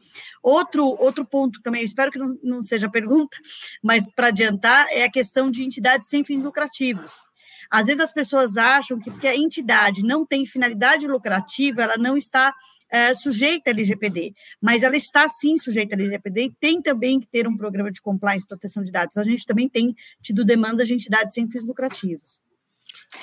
[0.43, 3.35] Outro, outro ponto também, eu espero que não, não seja pergunta,
[3.83, 7.23] mas para adiantar, é a questão de entidades sem fins lucrativos.
[7.69, 12.17] Às vezes as pessoas acham que porque a entidade não tem finalidade lucrativa, ela não
[12.17, 12.53] está
[12.91, 17.27] é, sujeita à LGPD, mas ela está sim sujeita à LGPD e tem também que
[17.27, 19.17] ter um programa de compliance proteção de dados.
[19.17, 22.41] A gente também tem tido demanda de entidades sem fins lucrativos.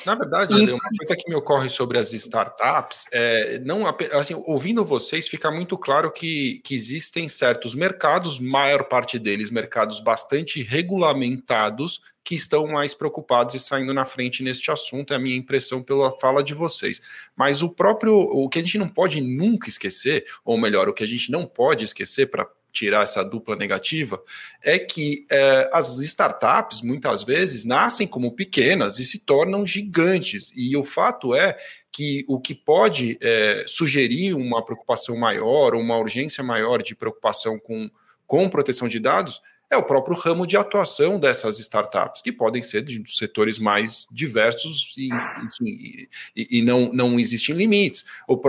[0.05, 5.29] Na verdade, uma coisa que me ocorre sobre as startups é não assim, ouvindo vocês,
[5.29, 12.35] fica muito claro que, que existem certos mercados, maior parte deles mercados bastante regulamentados, que
[12.35, 16.43] estão mais preocupados e saindo na frente neste assunto, é a minha impressão pela fala
[16.43, 17.01] de vocês.
[17.35, 21.03] Mas o próprio, o que a gente não pode nunca esquecer, ou melhor, o que
[21.03, 24.23] a gente não pode esquecer para tirar essa dupla negativa,
[24.63, 30.53] é que é, as startups muitas vezes nascem como pequenas e se tornam gigantes.
[30.57, 31.57] E o fato é
[31.91, 37.91] que o que pode é, sugerir uma preocupação maior, uma urgência maior de preocupação com,
[38.27, 42.83] com proteção de dados é o próprio ramo de atuação dessas startups, que podem ser
[42.83, 45.09] de setores mais diversos e,
[45.45, 48.05] enfim, e, e não, não existem limites.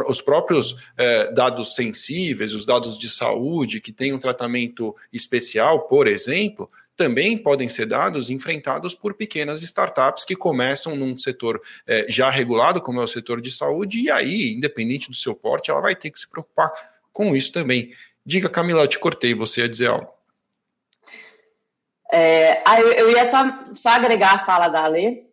[0.07, 6.07] os próprios é, dados sensíveis, os dados de saúde, que têm um tratamento especial, por
[6.07, 12.29] exemplo, também podem ser dados enfrentados por pequenas startups que começam num setor é, já
[12.29, 15.95] regulado, como é o setor de saúde, e aí, independente do seu porte, ela vai
[15.95, 16.71] ter que se preocupar
[17.11, 17.93] com isso também.
[18.25, 20.18] Diga, Camila, eu te cortei, você ia dizer algo.
[22.11, 23.37] É, eu, eu, ia só,
[23.75, 25.27] só agregar a fala da Ale,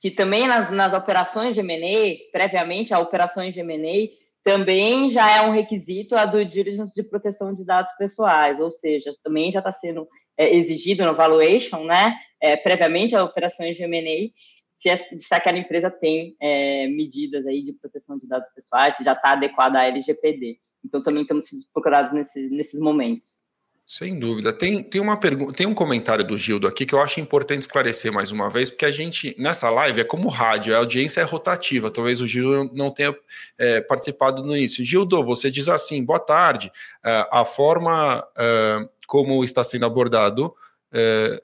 [0.00, 4.10] que também nas, nas operações de M&A, previamente a operações de M&A,
[4.42, 9.10] também já é um requisito a do diligence de proteção de dados pessoais, ou seja,
[9.22, 10.06] também já está sendo
[10.36, 14.30] é, exigido no valuation, né, é, previamente a operações de M&A,
[14.78, 19.12] se, se aquela empresa tem é, medidas aí de proteção de dados pessoais, se já
[19.12, 20.58] está adequada à LGPD.
[20.84, 23.43] Então, também estamos procurados nesse, nesses momentos.
[23.86, 24.50] Sem dúvida.
[24.50, 28.10] Tem, tem uma pergunta, tem um comentário do Gildo aqui que eu acho importante esclarecer
[28.10, 31.90] mais uma vez, porque a gente, nessa live, é como rádio, a audiência é rotativa.
[31.90, 33.14] Talvez o Gildo não tenha
[33.58, 34.82] é, participado no início.
[34.82, 36.68] Gildo, você diz assim: boa tarde.
[37.04, 41.40] Uh, a forma uh, como está sendo abordado uh,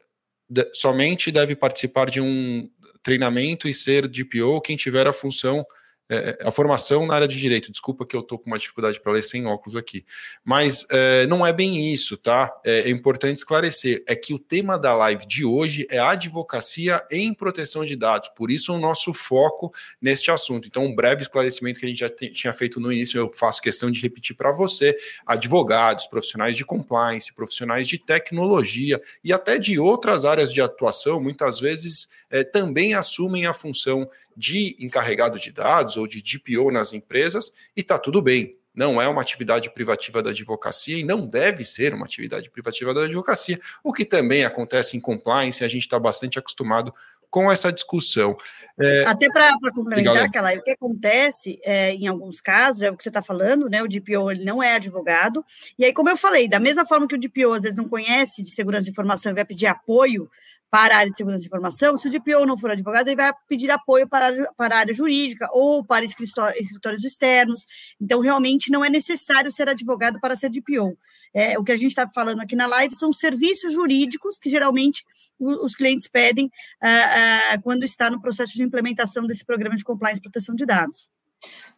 [0.49, 2.71] de, somente deve participar de um
[3.03, 5.65] treinamento e ser DPO quem tiver a função
[6.11, 7.71] é, é, a formação na área de direito.
[7.71, 10.05] Desculpa que eu estou com uma dificuldade para ler sem óculos aqui.
[10.45, 12.53] Mas é, não é bem isso, tá?
[12.65, 14.03] É, é, importante esclarecer.
[14.09, 18.29] É que o tema da live de hoje é advocacia em proteção de dados.
[18.35, 20.67] Por isso, o nosso foco neste assunto.
[20.67, 23.89] Então, um breve esclarecimento que a gente já tinha feito no início, eu faço questão
[23.89, 30.25] de repetir para você: advogados, profissionais de compliance, profissionais de tecnologia e até de outras
[30.25, 36.07] áreas de atuação, muitas vezes é, também assumem a função de encarregado de dados ou
[36.07, 38.57] de DPO nas empresas e está tudo bem.
[38.75, 43.05] Não é uma atividade privativa da advocacia e não deve ser uma atividade privativa da
[43.05, 46.95] advocacia, o que também acontece em compliance, a gente está bastante acostumado
[47.31, 48.37] com essa discussão.
[48.79, 49.05] É...
[49.07, 53.09] Até para complementar, aquela, o que acontece é, em alguns casos, é o que você
[53.09, 53.83] está falando, né?
[53.83, 55.45] O DPO ele não é advogado,
[55.79, 58.43] e aí, como eu falei, da mesma forma que o DPO às vezes não conhece
[58.43, 60.29] de segurança de informação e vai pedir apoio
[60.71, 63.33] para a área de segurança de informação, se o DPO não for advogado, ele vai
[63.49, 67.67] pedir apoio para, para a área jurídica ou para escritórios externos.
[68.01, 70.97] Então, realmente, não é necessário ser advogado para ser DPO.
[71.35, 75.05] É, o que a gente está falando aqui na live são serviços jurídicos que geralmente
[75.39, 76.51] os clientes pedem
[76.81, 80.67] ah, ah, quando está no processo de implementação desse programa de compliance e proteção de
[80.67, 81.09] dados.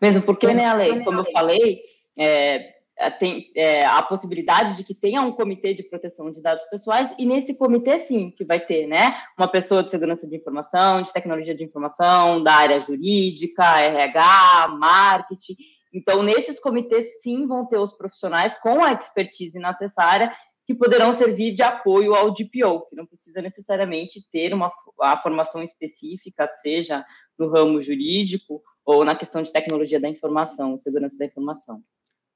[0.01, 1.81] Mesmo porque, né, Ale, como eu falei,
[2.17, 2.27] é,
[2.57, 2.75] é,
[3.11, 7.27] tem é, a possibilidade de que tenha um comitê de proteção de dados pessoais, e
[7.27, 11.55] nesse comitê, sim, que vai ter né, uma pessoa de segurança de informação, de tecnologia
[11.55, 15.57] de informação, da área jurídica, RH, marketing.
[15.93, 20.33] Então, nesses comitês, sim, vão ter os profissionais com a expertise necessária
[20.65, 25.63] que poderão servir de apoio ao DPO, que não precisa necessariamente ter uma a formação
[25.63, 27.05] específica, seja
[27.39, 31.83] no ramo jurídico ou na questão de tecnologia da informação, segurança da informação.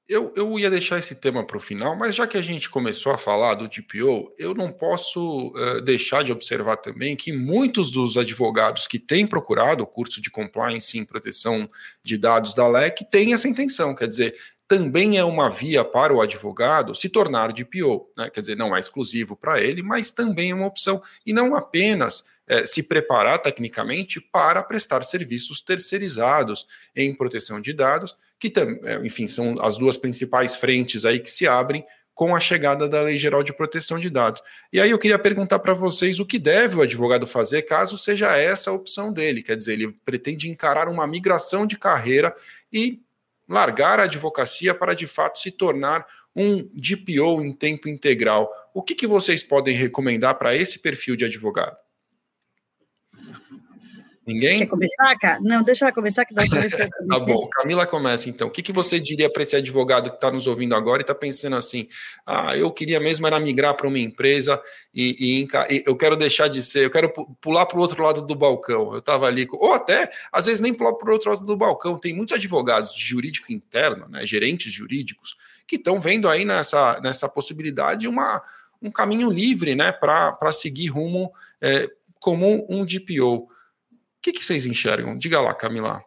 [0.09, 3.11] Eu, eu ia deixar esse tema para o final, mas já que a gente começou
[3.11, 8.15] a falar do DPO, eu não posso uh, deixar de observar também que muitos dos
[8.15, 11.67] advogados que têm procurado o curso de compliance em proteção
[12.01, 14.33] de dados da LEC têm essa intenção, quer dizer,
[14.65, 18.29] também é uma via para o advogado se tornar DPO, né?
[18.29, 22.23] quer dizer, não é exclusivo para ele, mas também é uma opção, e não apenas
[22.47, 28.51] é, se preparar tecnicamente para prestar serviços terceirizados em proteção de dados, que,
[28.83, 31.83] é, enfim, são as duas principais frentes aí que se abrem
[32.17, 34.41] com a chegada da Lei Geral de Proteção de Dados.
[34.73, 38.35] E aí eu queria perguntar para vocês o que deve o advogado fazer caso seja
[38.35, 42.35] essa a opção dele, quer dizer, ele pretende encarar uma migração de carreira
[42.73, 42.99] e
[43.47, 48.51] largar a advocacia para de fato se tornar um DPO em tempo integral.
[48.73, 51.77] O que, que vocês podem recomendar para esse perfil de advogado?
[54.27, 54.59] Ninguém?
[54.59, 55.39] Quer começar, cara?
[55.39, 56.43] Não, deixa ela começar, que dá
[57.07, 58.49] Tá bom, Camila começa então.
[58.49, 61.15] O que, que você diria para esse advogado que está nos ouvindo agora e está
[61.15, 61.87] pensando assim:
[62.25, 64.61] ah, eu queria mesmo era migrar para uma empresa
[64.93, 67.09] e, e, e, eu quero deixar de ser, eu quero
[67.39, 68.91] pular para o outro lado do balcão.
[68.91, 71.97] Eu estava ali, ou até, às vezes, nem pular para o outro lado do balcão.
[71.97, 77.29] Tem muitos advogados de jurídico interno, né, gerentes jurídicos, que estão vendo aí nessa, nessa
[77.29, 78.43] possibilidade uma,
[78.81, 83.55] um caminho livre né, para seguir rumo é, como um DPO
[84.21, 85.17] que, que vocês enxergam?
[85.17, 86.01] Diga lá, Camila.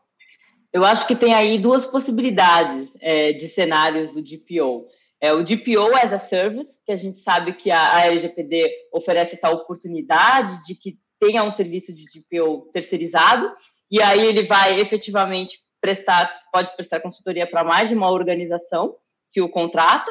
[0.73, 4.87] Eu acho que tem aí duas possibilidades é, de cenários do DPO.
[5.21, 9.35] É o DPO as a service, que a gente sabe que a, a LGPD oferece
[9.35, 13.53] essa oportunidade de que tenha um serviço de DPO terceirizado,
[13.91, 18.97] e aí ele vai efetivamente prestar, pode prestar consultoria para mais de uma organização
[19.33, 20.11] que o contrata,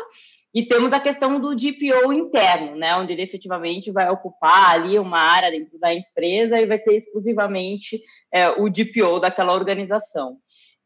[0.53, 5.19] e temos a questão do DPO interno, né, onde ele efetivamente vai ocupar ali uma
[5.19, 8.01] área dentro da empresa e vai ser exclusivamente
[8.33, 10.37] é, o DPO daquela organização.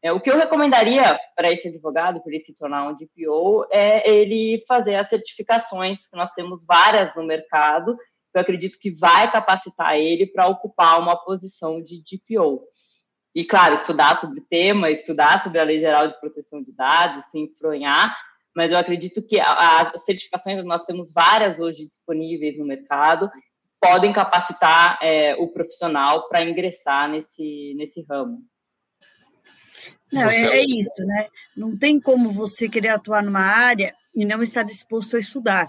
[0.02, 4.10] É, o que eu recomendaria para esse advogado, para ele se tornar um DPO, é
[4.10, 7.96] ele fazer as certificações, que nós temos várias no mercado,
[8.34, 12.62] eu acredito que vai capacitar ele para ocupar uma posição de DPO.
[13.34, 17.24] E, claro, estudar sobre o tema, estudar sobre a Lei Geral de Proteção de Dados,
[17.26, 18.14] se enfronhar,
[18.54, 23.30] mas eu acredito que as certificações, nós temos várias hoje disponíveis no mercado,
[23.80, 28.38] podem capacitar é, o profissional para ingressar nesse, nesse ramo.
[30.12, 31.28] Não, é, é, isso, né?
[31.56, 35.66] Não tem como você querer atuar numa área e não estar disposto a estudar,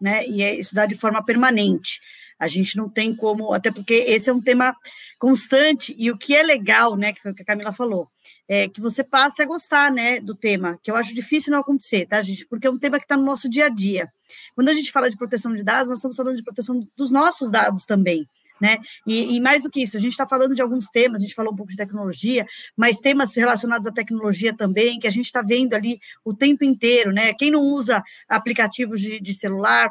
[0.00, 0.24] né?
[0.26, 2.00] E é estudar de forma permanente.
[2.38, 4.74] A gente não tem como, até porque esse é um tema
[5.18, 8.08] constante, e o que é legal, né, que foi o que a Camila falou,
[8.48, 12.06] é que você passe a gostar, né, do tema, que eu acho difícil não acontecer,
[12.06, 12.46] tá, gente?
[12.46, 14.08] Porque é um tema que está no nosso dia a dia.
[14.54, 17.50] Quando a gente fala de proteção de dados, nós estamos falando de proteção dos nossos
[17.50, 18.26] dados também.
[18.60, 18.78] Né?
[19.06, 21.34] E, e, mais do que isso, a gente está falando de alguns temas, a gente
[21.34, 22.44] falou um pouco de tecnologia,
[22.76, 27.12] mas temas relacionados à tecnologia também, que a gente está vendo ali o tempo inteiro,
[27.12, 27.32] né?
[27.34, 29.88] Quem não usa aplicativos de, de celular,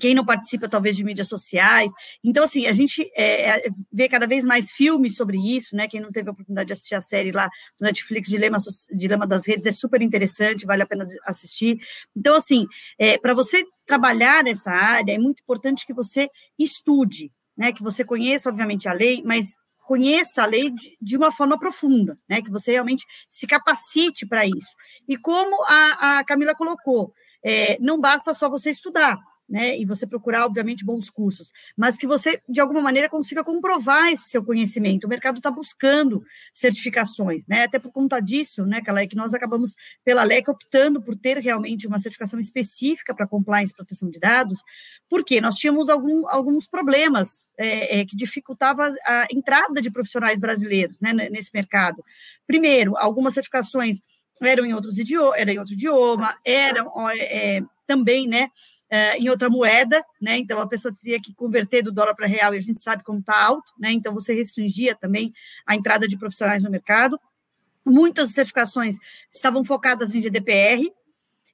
[0.00, 1.92] quem não participa talvez de mídias sociais.
[2.22, 5.88] Então, assim, a gente é, é, vê cada vez mais filmes sobre isso, né?
[5.88, 8.58] Quem não teve a oportunidade de assistir a série lá do Netflix, Dilema,
[8.92, 11.78] Dilema das Redes, é super interessante, vale a pena assistir.
[12.16, 12.66] Então, assim,
[12.98, 16.28] é, para você trabalhar nessa área, é muito importante que você
[16.58, 17.72] estude, né?
[17.72, 19.54] Que você conheça, obviamente, a lei, mas
[19.86, 22.42] conheça a lei de, de uma forma profunda, né?
[22.42, 24.74] Que você realmente se capacite para isso.
[25.08, 29.18] E como a, a Camila colocou, é, não basta só você estudar,
[29.48, 34.08] né, e você procurar, obviamente, bons cursos, mas que você, de alguma maneira, consiga comprovar
[34.08, 35.04] esse seu conhecimento.
[35.04, 39.76] O mercado está buscando certificações, né, até por conta disso, né, Calé, que nós acabamos,
[40.04, 44.62] pela LEC, optando por ter realmente uma certificação específica para compliance e proteção de dados,
[45.08, 51.00] porque nós tínhamos algum, alguns problemas é, é, que dificultavam a entrada de profissionais brasileiros
[51.00, 52.02] né, nesse mercado.
[52.46, 54.00] Primeiro, algumas certificações
[54.42, 58.50] eram em outros idiomas, era em outro idioma, eram é, também, né,
[58.88, 60.38] é, em outra moeda, né?
[60.38, 63.18] Então a pessoa teria que converter do dólar para real e a gente sabe como
[63.18, 63.92] está alto, né?
[63.92, 65.32] Então você restringia também
[65.66, 67.20] a entrada de profissionais no mercado.
[67.84, 68.96] Muitas certificações
[69.32, 70.90] estavam focadas em GDPR,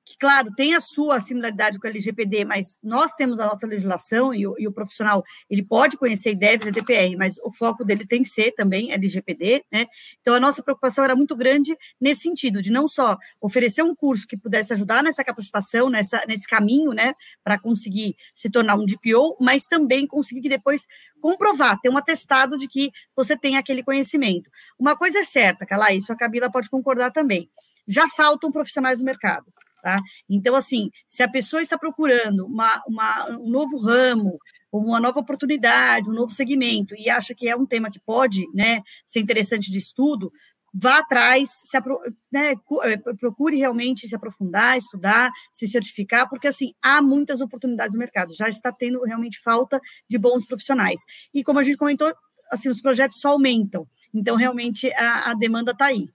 [0.05, 4.35] que, claro, tem a sua similaridade com o LGPD, mas nós temos a nossa legislação
[4.35, 8.05] e o, e o, profissional, ele pode conhecer e deve GDPR, mas o foco dele
[8.05, 9.87] tem que ser também LGPD, né?
[10.21, 14.27] Então, a nossa preocupação era muito grande nesse sentido, de não só oferecer um curso
[14.27, 19.37] que pudesse ajudar nessa capacitação, nessa, nesse caminho, né, para conseguir se tornar um DPO,
[19.41, 20.87] mas também conseguir que depois
[21.21, 24.51] comprovar, ter um atestado de que você tem aquele conhecimento.
[24.79, 27.49] Uma coisa é certa, Cala, isso a Camila pode concordar também,
[27.87, 29.47] já faltam profissionais no mercado.
[29.83, 30.01] Tá?
[30.31, 34.39] Então, assim, se a pessoa está procurando uma, uma, um novo ramo,
[34.71, 38.81] uma nova oportunidade, um novo segmento, e acha que é um tema que pode né,
[39.05, 40.33] ser interessante de estudo,
[40.73, 41.99] vá atrás, se apro
[42.31, 42.55] né,
[42.85, 48.33] eh, procure realmente se aprofundar, estudar, se certificar, porque assim há muitas oportunidades no mercado,
[48.33, 51.01] já está tendo realmente falta de bons profissionais.
[51.35, 52.15] E como a gente comentou,
[52.53, 56.09] assim, os projetos só aumentam, então realmente a, a demanda está aí.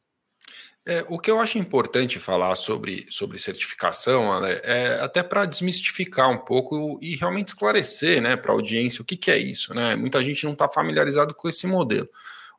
[0.89, 6.31] É, o que eu acho importante falar sobre, sobre certificação Ale, é até para desmistificar
[6.31, 9.73] um pouco e realmente esclarecer né, para a audiência o que, que é isso.
[9.73, 9.97] Né?
[9.97, 12.07] Muita gente não está familiarizado com esse modelo.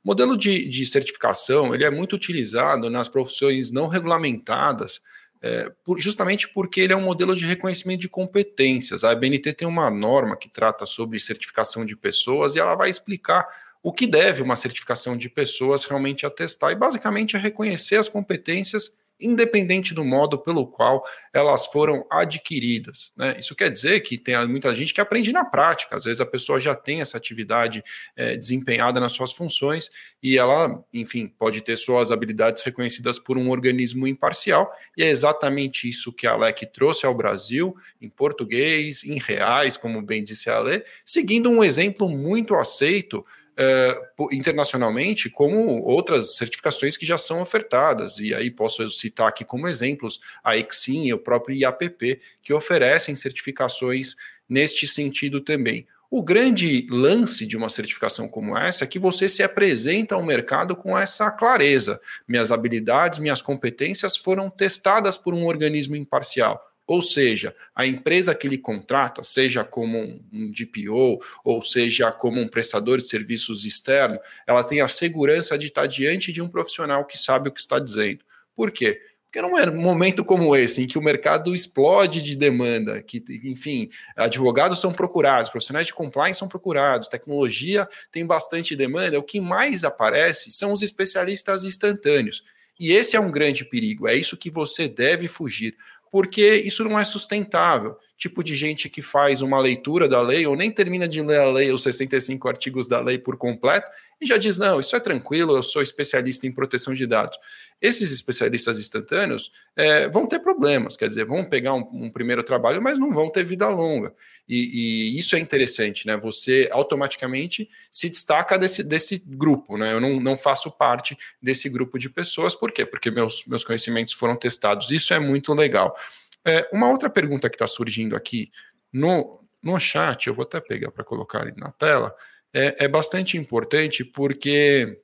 [0.04, 5.00] O modelo de, de certificação ele é muito utilizado nas profissões não regulamentadas,
[5.40, 9.04] é, por, justamente porque ele é um modelo de reconhecimento de competências.
[9.04, 13.48] A BNT tem uma norma que trata sobre certificação de pessoas e ela vai explicar
[13.82, 18.92] o que deve uma certificação de pessoas realmente atestar, e basicamente é reconhecer as competências
[19.20, 23.12] independente do modo pelo qual elas foram adquiridas.
[23.16, 23.36] Né?
[23.38, 26.60] Isso quer dizer que tem muita gente que aprende na prática, às vezes a pessoa
[26.60, 27.82] já tem essa atividade
[28.16, 29.90] é, desempenhada nas suas funções
[30.22, 35.88] e ela, enfim, pode ter suas habilidades reconhecidas por um organismo imparcial, e é exatamente
[35.88, 40.58] isso que a LEC trouxe ao Brasil, em português, em reais, como bem disse a
[40.58, 43.24] Ale, seguindo um exemplo muito aceito
[43.58, 48.18] uh, internacionalmente, como outras certificações que já são ofertadas.
[48.18, 53.14] E aí posso citar aqui como exemplos a Exim e o próprio IAPP, que oferecem
[53.14, 54.14] certificações
[54.48, 55.86] neste sentido também.
[56.10, 60.74] O grande lance de uma certificação como essa é que você se apresenta ao mercado
[60.74, 62.00] com essa clareza.
[62.26, 66.67] Minhas habilidades, minhas competências foram testadas por um organismo imparcial.
[66.88, 69.98] Ou seja, a empresa que lhe contrata, seja como
[70.32, 75.66] um DPO ou seja como um prestador de serviços externo, ela tem a segurança de
[75.66, 78.24] estar diante de um profissional que sabe o que está dizendo.
[78.56, 79.02] Por quê?
[79.30, 84.80] Porque num momento como esse, em que o mercado explode de demanda, que, enfim, advogados
[84.80, 90.50] são procurados, profissionais de compliance são procurados, tecnologia tem bastante demanda, o que mais aparece
[90.50, 92.42] são os especialistas instantâneos.
[92.80, 95.76] E esse é um grande perigo, é isso que você deve fugir
[96.10, 97.96] porque isso não é sustentável.
[98.18, 101.48] Tipo de gente que faz uma leitura da lei ou nem termina de ler a
[101.48, 103.88] lei, os 65 artigos da lei por completo,
[104.20, 107.38] e já diz: não, isso é tranquilo, eu sou especialista em proteção de dados.
[107.80, 112.82] Esses especialistas instantâneos é, vão ter problemas, quer dizer, vão pegar um, um, primeiro trabalho,
[112.82, 114.12] mas não vão ter vida longa.
[114.48, 116.16] E, e, isso é interessante, né?
[116.16, 119.92] Você automaticamente se destaca desse, desse grupo, né?
[119.92, 122.84] Eu não, não faço parte desse grupo de pessoas, por quê?
[122.84, 124.90] Porque meus, meus conhecimentos foram testados.
[124.90, 125.96] Isso é muito legal.
[126.44, 128.50] É, uma outra pergunta que está surgindo aqui
[128.92, 132.14] no, no chat, eu vou até pegar para colocar ali na tela,
[132.52, 135.00] é, é bastante importante porque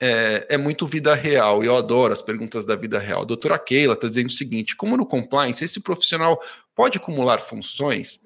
[0.00, 3.22] é, é, muito vida real, e eu adoro as perguntas da vida real.
[3.22, 6.40] A doutora Keila está dizendo o seguinte: como no compliance, esse profissional
[6.74, 8.20] pode acumular funções?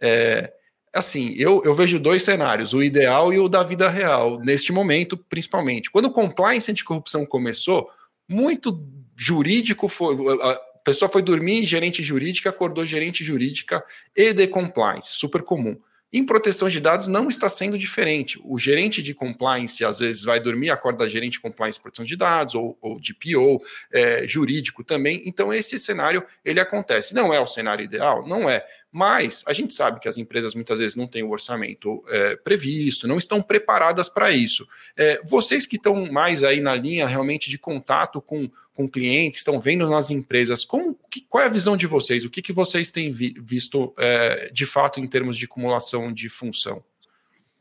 [0.00, 0.52] É,
[0.92, 5.16] assim, eu, eu vejo dois cenários, o ideal e o da vida real, neste momento,
[5.16, 5.90] principalmente.
[5.90, 7.90] Quando o compliance anticorrupção começou,
[8.28, 8.80] muito
[9.16, 10.16] jurídico foi.
[10.88, 13.84] Pessoa foi dormir, gerente jurídica, acordou gerente jurídica
[14.16, 15.78] e de compliance, super comum.
[16.10, 18.40] Em proteção de dados não está sendo diferente.
[18.42, 22.54] O gerente de compliance às vezes vai dormir, acorda gerente de compliance proteção de dados
[22.54, 23.62] ou, ou de PO,
[23.92, 25.22] é, jurídico também.
[25.26, 27.14] Então esse cenário ele acontece.
[27.14, 28.64] Não é o cenário ideal, não é.
[28.90, 33.06] Mas a gente sabe que as empresas muitas vezes não têm o orçamento é, previsto,
[33.06, 34.66] não estão preparadas para isso.
[34.96, 39.60] É, vocês que estão mais aí na linha realmente de contato com, com clientes, estão
[39.60, 42.24] vendo nas empresas, como, que, qual é a visão de vocês?
[42.24, 46.30] O que, que vocês têm vi, visto é, de fato em termos de acumulação de
[46.30, 46.82] função?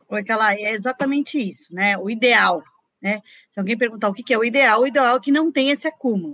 [0.10, 1.98] Oi, Cala, é exatamente isso, né?
[1.98, 2.64] O ideal,
[3.02, 3.22] né?
[3.52, 5.86] Se alguém perguntar o que, é o ideal, o ideal é que não tenha esse
[5.86, 6.34] acúmulo.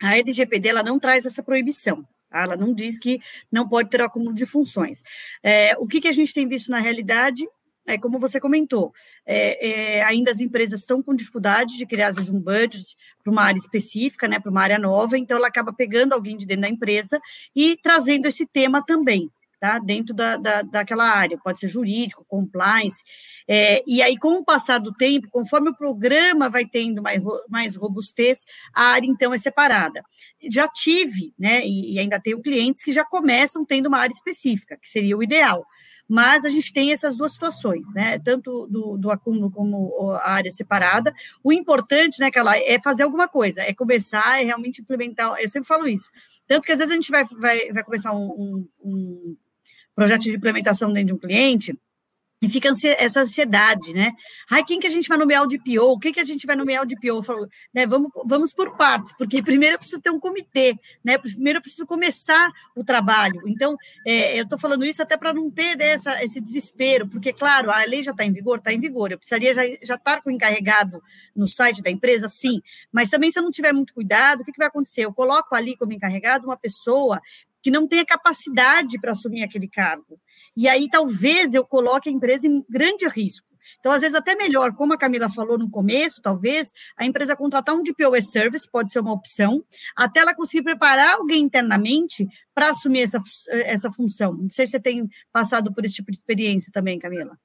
[0.00, 2.06] A LGPD ela não traz essa proibição.
[2.42, 3.20] Ela não diz que
[3.50, 5.02] não pode ter acúmulo de funções.
[5.42, 7.46] É, o que, que a gente tem visto na realidade
[7.86, 8.92] é como você comentou,
[9.26, 13.30] é, é, ainda as empresas estão com dificuldade de criar, às vezes, um budget para
[13.30, 16.62] uma área específica, né, para uma área nova, então ela acaba pegando alguém de dentro
[16.62, 17.20] da empresa
[17.54, 19.30] e trazendo esse tema também
[19.60, 19.78] tá?
[19.78, 23.02] dentro da, da, daquela área, pode ser jurídico, compliance,
[23.46, 27.76] é, e aí, com o passar do tempo, conforme o programa vai tendo mais, mais
[27.76, 28.44] robustez,
[28.74, 30.02] a área, então, é separada.
[30.50, 34.78] Já tive, né, e, e ainda tenho clientes que já começam tendo uma área específica,
[34.80, 35.64] que seria o ideal,
[36.08, 38.18] mas a gente tem essas duas situações, né?
[38.18, 41.14] Tanto do, do acúmulo como a área separada.
[41.42, 45.34] O importante, né, ela é fazer alguma coisa, é começar, é realmente implementar.
[45.40, 46.10] Eu sempre falo isso.
[46.46, 49.36] Tanto que às vezes a gente vai, vai, vai começar um, um,
[49.94, 51.78] projeto de implementação dentro de um cliente,
[52.44, 54.12] e fica essa ansiedade, né?
[54.50, 55.92] Ai, quem que a gente vai nomear o DPO?
[55.92, 57.22] O que, a gente vai nomear o DPO?
[57.22, 61.16] Falo, né, vamos, vamos por partes, porque primeiro eu preciso ter um comitê, né?
[61.16, 63.40] Primeiro eu preciso começar o trabalho.
[63.46, 63.76] Então,
[64.06, 67.82] é, eu estou falando isso até para não ter dessa, esse desespero, porque, claro, a
[67.84, 69.10] lei já está em vigor, está em vigor.
[69.10, 71.02] Eu precisaria já, já estar com o encarregado
[71.34, 72.60] no site da empresa, sim.
[72.92, 75.06] Mas também, se eu não tiver muito cuidado, o que, que vai acontecer?
[75.06, 77.22] Eu coloco ali como encarregado uma pessoa
[77.64, 80.20] que não tenha capacidade para assumir aquele cargo.
[80.54, 83.48] E aí talvez eu coloque a empresa em grande risco.
[83.80, 87.74] Então, às vezes, até melhor, como a Camila falou no começo, talvez, a empresa contratar
[87.74, 89.64] um DPOS Service pode ser uma opção,
[89.96, 94.34] até ela conseguir preparar alguém internamente para assumir essa, essa função.
[94.34, 97.38] Não sei se você tem passado por esse tipo de experiência também, Camila.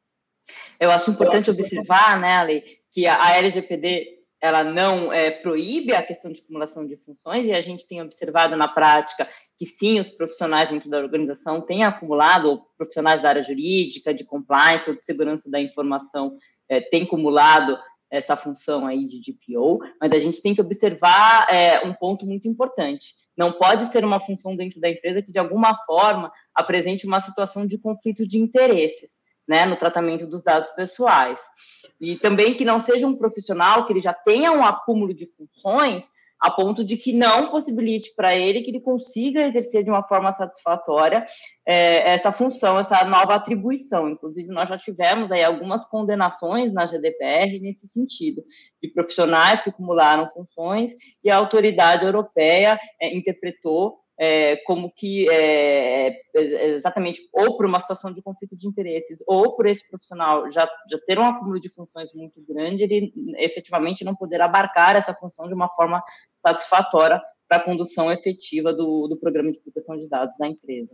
[0.77, 2.61] Eu acho importante observar, né, Ale,
[2.91, 7.61] que a LGPD ela não é, proíbe a questão de acumulação de funções, e a
[7.61, 9.27] gente tem observado na prática
[9.57, 14.89] que sim, os profissionais dentro da organização têm acumulado, profissionais da área jurídica, de compliance
[14.89, 16.37] ou de segurança da informação
[16.69, 17.77] é, têm acumulado
[18.09, 22.47] essa função aí de DPO, mas a gente tem que observar é, um ponto muito
[22.47, 23.13] importante.
[23.37, 27.67] Não pode ser uma função dentro da empresa que, de alguma forma, apresente uma situação
[27.67, 29.19] de conflito de interesses
[29.49, 31.41] né, no tratamento dos dados pessoais.
[31.99, 36.05] E também que não seja um profissional que ele já tenha um acúmulo de funções
[36.39, 40.33] a ponto de que não possibilite para ele que ele consiga exercer de uma forma
[40.33, 41.27] satisfatória
[41.65, 44.07] é, essa função, essa nova atribuição.
[44.07, 48.41] Inclusive, nós já tivemos aí algumas condenações na GDPR nesse sentido,
[48.81, 56.09] de profissionais que acumularam funções e a autoridade europeia é, interpretou é, como que é,
[56.09, 60.69] é, exatamente ou por uma situação de conflito de interesses ou por esse profissional já,
[60.91, 65.47] já ter um acúmulo de funções muito grande, ele efetivamente não poder abarcar essa função
[65.47, 66.03] de uma forma
[66.39, 70.91] satisfatória para a condução efetiva do, do programa de proteção de dados da empresa.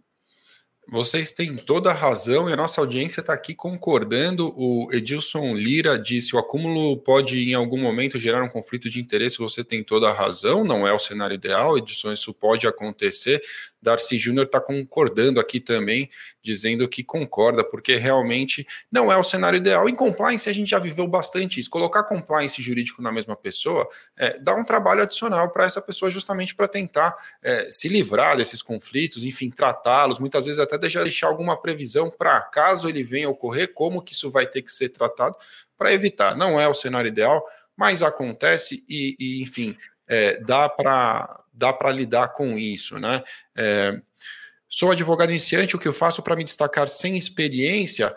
[0.87, 4.53] Vocês têm toda a razão e a nossa audiência está aqui concordando.
[4.55, 9.39] O Edilson Lira disse: o acúmulo pode em algum momento gerar um conflito de interesse.
[9.39, 13.41] Você tem toda a razão, não é o cenário ideal, Edilson, isso pode acontecer.
[13.85, 16.09] Darcy Júnior está concordando aqui também,
[16.41, 19.87] dizendo que concorda, porque realmente não é o cenário ideal.
[19.87, 21.69] Em compliance, a gente já viveu bastante isso.
[21.69, 26.55] Colocar compliance jurídico na mesma pessoa é, dá um trabalho adicional para essa pessoa, justamente
[26.55, 32.09] para tentar é, se livrar desses conflitos, enfim, tratá-los, muitas vezes até deixar alguma previsão
[32.09, 35.37] para caso ele venha ocorrer, como que isso vai ter que ser tratado
[35.77, 36.35] para evitar.
[36.35, 37.45] Não é o cenário ideal,
[37.77, 39.77] mas acontece e, e enfim,
[40.07, 43.23] é, dá para dá para lidar com isso, né?
[43.55, 43.97] É,
[44.69, 48.13] sou advogado iniciante, o que eu faço para me destacar sem experiência?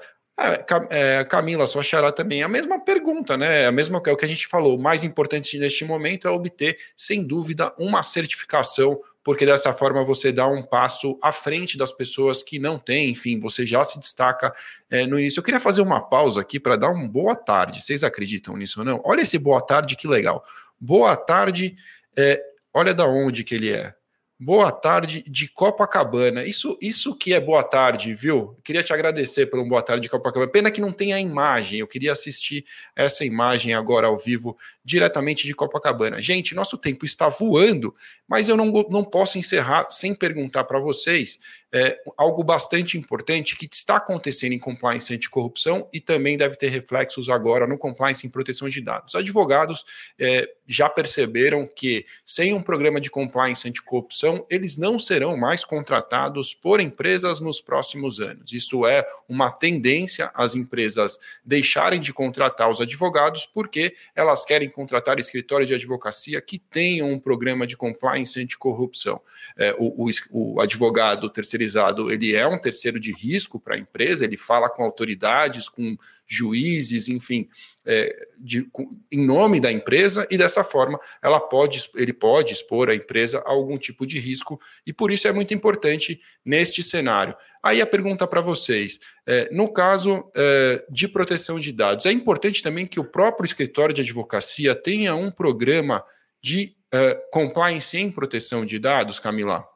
[0.91, 3.66] É, Camila, sua xará também, a mesma pergunta, né?
[3.66, 4.76] A mesma é o que a gente falou.
[4.76, 10.32] O mais importante neste momento é obter, sem dúvida, uma certificação porque dessa forma você
[10.32, 14.55] dá um passo à frente das pessoas que não têm, enfim, você já se destaca
[14.89, 15.41] é, no início.
[15.41, 17.82] Eu queria fazer uma pausa aqui para dar um boa tarde.
[17.82, 19.03] Vocês acreditam nisso ou não?
[19.05, 20.43] Olha esse boa tarde, que legal.
[20.81, 21.74] Boa tarde,
[22.16, 23.95] é, olha da onde que ele é.
[24.41, 26.45] Boa tarde de Copacabana.
[26.45, 28.57] Isso, isso que é boa tarde, viu?
[28.62, 30.53] queria te agradecer pelo boa tarde de Copacabana.
[30.53, 31.81] Pena que não tem a imagem.
[31.81, 32.64] Eu queria assistir
[32.95, 36.22] essa imagem agora ao vivo, diretamente de Copacabana.
[36.22, 37.93] Gente, nosso tempo está voando,
[38.29, 41.41] mas eu não, não posso encerrar sem perguntar para vocês
[41.73, 47.29] é, algo bastante importante que está acontecendo em compliance anticorrupção e também deve ter reflexos
[47.29, 49.14] agora no compliance em proteção de dados.
[49.14, 49.85] Advogados
[50.19, 56.55] é, já perceberam que sem um programa de compliance anticorrupção, eles não serão mais contratados
[56.55, 58.53] por empresas nos próximos anos.
[58.53, 65.19] Isso é uma tendência as empresas deixarem de contratar os advogados porque elas querem contratar
[65.19, 69.21] escritórios de advocacia que tenham um programa de compliance anticorrupção.
[69.57, 73.79] É, o, o, o advogado terceiro terceirizado ele é um terceiro de risco para a
[73.79, 75.97] empresa, ele fala com autoridades, com
[76.27, 77.49] juízes, enfim,
[77.85, 82.89] é, de, com, em nome da empresa, e dessa forma ela pode, ele pode expor
[82.89, 87.35] a empresa a algum tipo de risco, e por isso é muito importante neste cenário.
[87.63, 92.63] Aí a pergunta para vocês: é, no caso é, de proteção de dados, é importante
[92.63, 96.05] também que o próprio escritório de advocacia tenha um programa
[96.41, 99.68] de é, compliance em proteção de dados, Camila?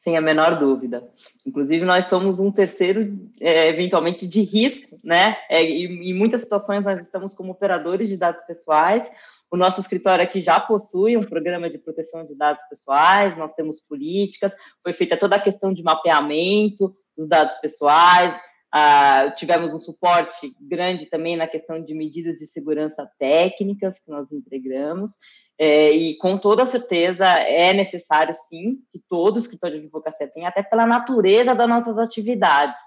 [0.00, 1.06] Sem a menor dúvida.
[1.46, 5.36] Inclusive, nós somos um terceiro, é, eventualmente, de risco, né?
[5.48, 9.10] É, e, em muitas situações, nós estamos como operadores de dados pessoais.
[9.50, 13.80] O nosso escritório aqui já possui um programa de proteção de dados pessoais, nós temos
[13.80, 18.34] políticas, foi feita toda a questão de mapeamento dos dados pessoais,
[18.72, 24.30] ah, tivemos um suporte grande também na questão de medidas de segurança técnicas que nós
[24.30, 25.16] entregamos.
[25.62, 30.62] É, e com toda certeza é necessário, sim, que todo escritório de advocacia tenha, até
[30.62, 32.80] pela natureza das nossas atividades.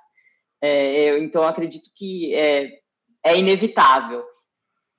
[0.59, 2.79] É, eu, então, acredito que é,
[3.23, 4.23] é inevitável.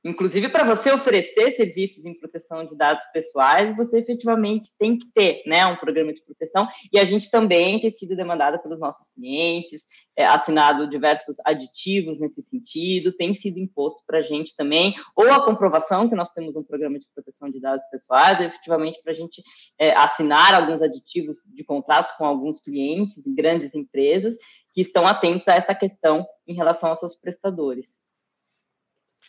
[0.04, 5.42] Inclusive, para você oferecer serviços em proteção de dados pessoais, você efetivamente tem que ter
[5.46, 9.82] né, um programa de proteção, e a gente também tem sido demandada pelos nossos clientes,
[10.14, 15.42] é, assinado diversos aditivos nesse sentido, tem sido imposto para a gente também, ou a
[15.42, 19.42] comprovação que nós temos um programa de proteção de dados pessoais, efetivamente para a gente
[19.78, 24.36] é, assinar alguns aditivos de contratos com alguns clientes grandes empresas
[24.74, 28.04] que estão atentos a essa questão em relação aos seus prestadores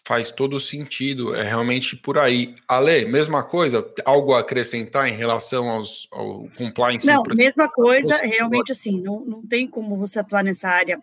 [0.03, 2.53] faz todo sentido, é realmente por aí.
[2.67, 7.05] Ale, mesma coisa, algo a acrescentar em relação aos, ao compliance?
[7.07, 10.99] Não, mesma coisa, realmente assim, não, não tem como você atuar nessa área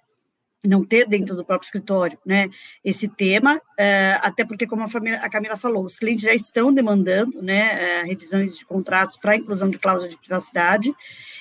[0.64, 2.48] não ter dentro do próprio escritório, né,
[2.84, 6.72] esse tema, é, até porque, como a, família, a, Camila falou, os clientes já estão
[6.72, 10.94] demandando, né, é, revisões de contratos para inclusão de cláusula de privacidade,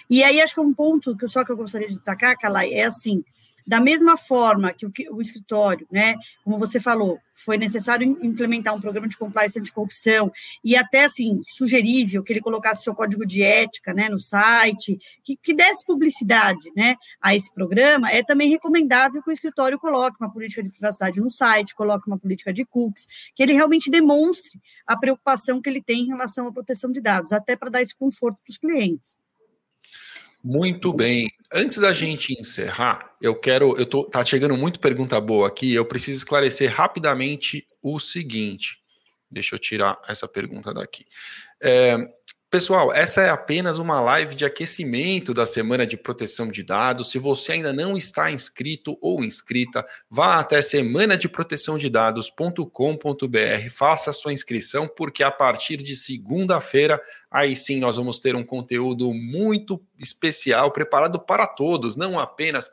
[0.10, 2.74] e aí acho que é um ponto que só que eu gostaria de destacar, Calai,
[2.74, 3.24] é assim,
[3.66, 8.82] da mesma forma que o, o, escritório, né, como você falou, foi necessário implementar um
[8.82, 10.32] programa de compliance anticorrupção
[10.64, 15.36] e até, assim, sugerível que ele colocasse seu código de ética, né, no site, que,
[15.38, 20.32] que desse publicidade, né, a esse programa, é também recomendável que o escritório coloque uma
[20.32, 24.96] política de privacidade no site, coloque uma política de cookies, que ele realmente demonstre a
[24.96, 28.38] preocupação que ele tem em relação à proteção de dados, até para dar esse conforto
[28.44, 29.20] para os clientes.
[30.44, 31.30] Muito bem.
[31.54, 33.78] Antes da gente encerrar, eu quero.
[33.78, 35.74] Eu tô, tá chegando muito pergunta boa aqui.
[35.74, 38.80] Eu preciso esclarecer rapidamente o seguinte.
[39.30, 41.06] Deixa eu tirar essa pergunta daqui.
[41.62, 41.96] É,
[42.52, 47.10] Pessoal, essa é apenas uma live de aquecimento da semana de proteção de dados.
[47.10, 53.70] Se você ainda não está inscrito ou inscrita, vá até semana de proteção de dados.com.br,
[53.70, 59.14] faça sua inscrição, porque a partir de segunda-feira, aí sim nós vamos ter um conteúdo
[59.14, 62.70] muito especial preparado para todos, não apenas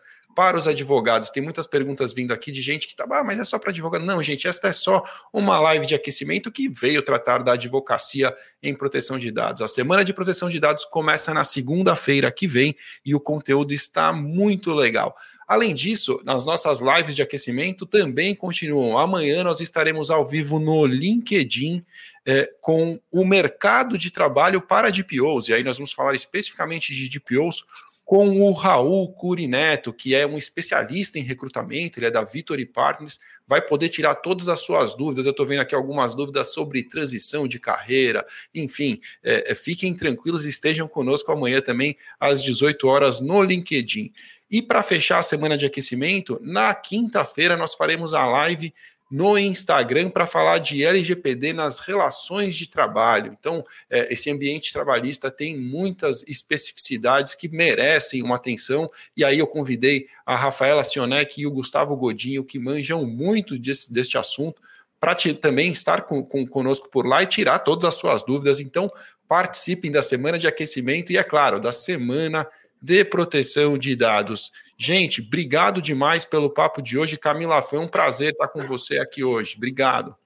[0.57, 1.31] os advogados.
[1.31, 4.05] Tem muitas perguntas vindo aqui de gente que tá, ah, mas é só para advogado.
[4.05, 8.75] Não, gente, esta é só uma live de aquecimento que veio tratar da advocacia em
[8.75, 9.63] proteção de dados.
[9.63, 14.13] A semana de proteção de dados começa na segunda-feira que vem e o conteúdo está
[14.13, 15.17] muito legal.
[15.49, 18.99] Além disso, nas nossas lives de aquecimento também continuam.
[18.99, 21.83] Amanhã nós estaremos ao vivo no LinkedIn
[22.27, 25.49] é, com o mercado de trabalho para DPOs.
[25.49, 27.65] E aí nós vamos falar especificamente de DPOs
[28.09, 33.21] com o Raul Curineto, que é um especialista em recrutamento, ele é da Victory Partners,
[33.47, 35.27] vai poder tirar todas as suas dúvidas.
[35.27, 40.47] Eu estou vendo aqui algumas dúvidas sobre transição de carreira, enfim, é, é, fiquem tranquilos
[40.47, 44.11] e estejam conosco amanhã também às 18 horas no LinkedIn.
[44.51, 48.73] E para fechar a semana de aquecimento, na quinta-feira nós faremos a live
[49.11, 53.35] no Instagram para falar de LGPD nas relações de trabalho.
[53.39, 59.47] Então, é, esse ambiente trabalhista tem muitas especificidades que merecem uma atenção, e aí eu
[59.47, 64.61] convidei a Rafaela Sionek e o Gustavo Godinho, que manjam muito desse, deste assunto,
[65.01, 68.59] para também estar com, com, conosco por lá e tirar todas as suas dúvidas.
[68.59, 68.91] Então,
[69.29, 72.47] participem da semana de aquecimento e, é claro, da semana
[72.81, 74.51] de proteção de dados.
[74.81, 77.19] Gente, obrigado demais pelo papo de hoje.
[77.19, 79.57] Camila, foi um prazer estar com você aqui hoje.
[79.57, 80.17] Obrigado.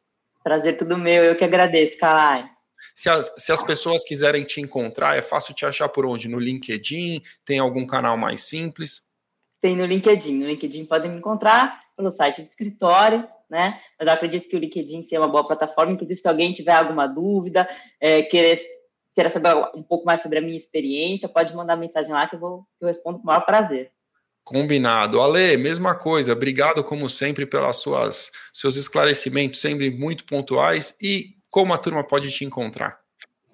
[0.45, 2.47] Prazer tudo meu, eu que agradeço, Calai.
[2.95, 6.29] Se as, se as pessoas quiserem te encontrar, é fácil te achar por onde?
[6.29, 7.23] No LinkedIn?
[7.45, 9.03] Tem algum canal mais simples?
[9.61, 10.41] Tem no LinkedIn.
[10.41, 13.81] No LinkedIn podem me encontrar pelo site do escritório, né?
[13.99, 15.93] Mas eu acredito que o LinkedIn seja uma boa plataforma.
[15.93, 17.67] Inclusive, se alguém tiver alguma dúvida,
[18.01, 18.61] é, querer
[19.15, 22.41] queira saber um pouco mais sobre a minha experiência, pode mandar mensagem lá que eu,
[22.41, 23.93] vou, que eu respondo com o maior prazer.
[24.45, 25.21] Combinado.
[25.21, 26.33] Ale, mesma coisa.
[26.33, 30.97] Obrigado, como sempre, pelas suas seus esclarecimentos, sempre muito pontuais.
[31.01, 32.99] E como a turma pode te encontrar?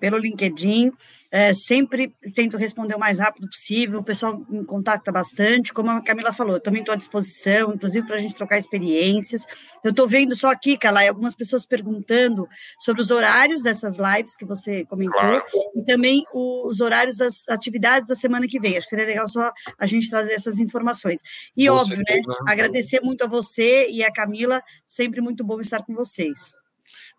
[0.00, 0.92] Pelo LinkedIn,
[1.30, 6.02] é, sempre tento responder o mais rápido possível, o pessoal me contacta bastante, como a
[6.02, 9.44] Camila falou, eu também estou à disposição, inclusive para a gente trocar experiências.
[9.84, 12.48] Eu estou vendo só aqui, Calai, algumas pessoas perguntando
[12.80, 15.44] sobre os horários dessas lives que você comentou, claro.
[15.76, 18.76] e também os horários das atividades da semana que vem.
[18.76, 21.20] Acho que seria legal só a gente trazer essas informações.
[21.56, 22.20] E você óbvio, né?
[22.46, 26.54] Agradecer muito a você e a Camila, sempre muito bom estar com vocês.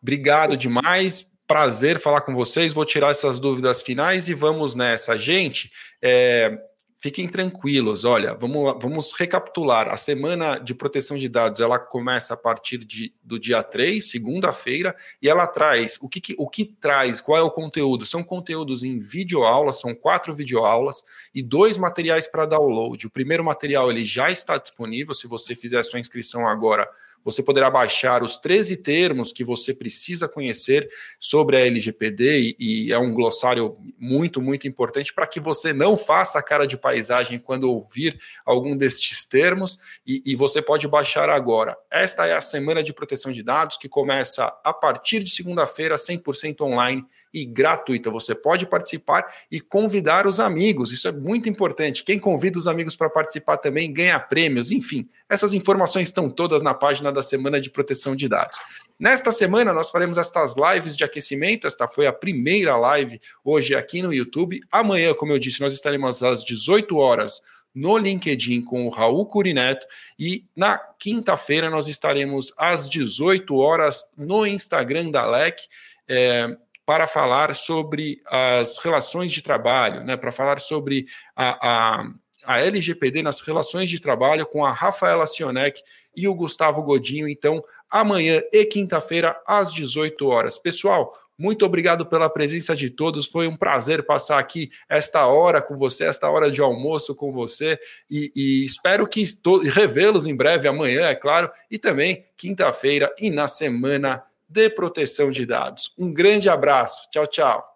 [0.01, 2.73] Obrigado demais prazer falar com vocês.
[2.73, 5.17] Vou tirar essas dúvidas finais e vamos nessa.
[5.17, 6.61] Gente, é,
[6.99, 8.05] fiquem tranquilos.
[8.05, 9.87] Olha, vamos, vamos recapitular.
[9.87, 14.95] A semana de proteção de dados ela começa a partir de, do dia 3, segunda-feira,
[15.19, 18.05] e ela traz o que, o que traz, qual é o conteúdo?
[18.05, 23.07] São conteúdos em videoaulas, são quatro videoaulas e dois materiais para download.
[23.07, 25.15] O primeiro material ele já está disponível.
[25.15, 26.87] Se você fizer a sua inscrição agora
[27.23, 30.89] você poderá baixar os 13 termos que você precisa conhecer
[31.19, 35.97] sobre a LGPD e, e é um glossário muito, muito importante para que você não
[35.97, 41.29] faça a cara de paisagem quando ouvir algum destes termos e, e você pode baixar
[41.29, 41.77] agora.
[41.91, 46.61] Esta é a semana de proteção de dados que começa a partir de segunda-feira, 100%
[46.61, 48.09] online e gratuita.
[48.09, 50.91] Você pode participar e convidar os amigos.
[50.91, 52.03] Isso é muito importante.
[52.03, 54.71] Quem convida os amigos para participar também ganha prêmios.
[54.71, 58.59] Enfim, essas informações estão todas na página da Semana de Proteção de Dados.
[58.99, 61.67] Nesta semana, nós faremos estas lives de aquecimento.
[61.67, 64.59] Esta foi a primeira live hoje aqui no YouTube.
[64.71, 67.41] Amanhã, como eu disse, nós estaremos às 18 horas
[67.73, 69.85] no LinkedIn com o Raul Curineto
[70.17, 75.61] e na quinta-feira nós estaremos às 18 horas no Instagram da LEC.
[76.07, 76.57] É,
[76.89, 82.11] para falar sobre as relações de trabalho, né, para falar sobre a, a,
[82.43, 85.83] a, LGPD nas relações de trabalho com a Rafaela Sionek
[86.15, 87.29] e o Gustavo Godinho.
[87.29, 90.57] Então, amanhã e quinta-feira, às 18 horas.
[90.57, 93.27] Pessoal, muito obrigado pela presença de todos.
[93.27, 97.79] Foi um prazer passar aqui esta hora com você, esta hora de almoço com você.
[98.09, 99.23] E, e espero que
[99.71, 105.45] revê-los em breve, amanhã, é claro, e também quinta-feira e na semana de proteção de
[105.45, 105.93] dados.
[105.97, 107.07] Um grande abraço.
[107.11, 107.68] Tchau, tchau.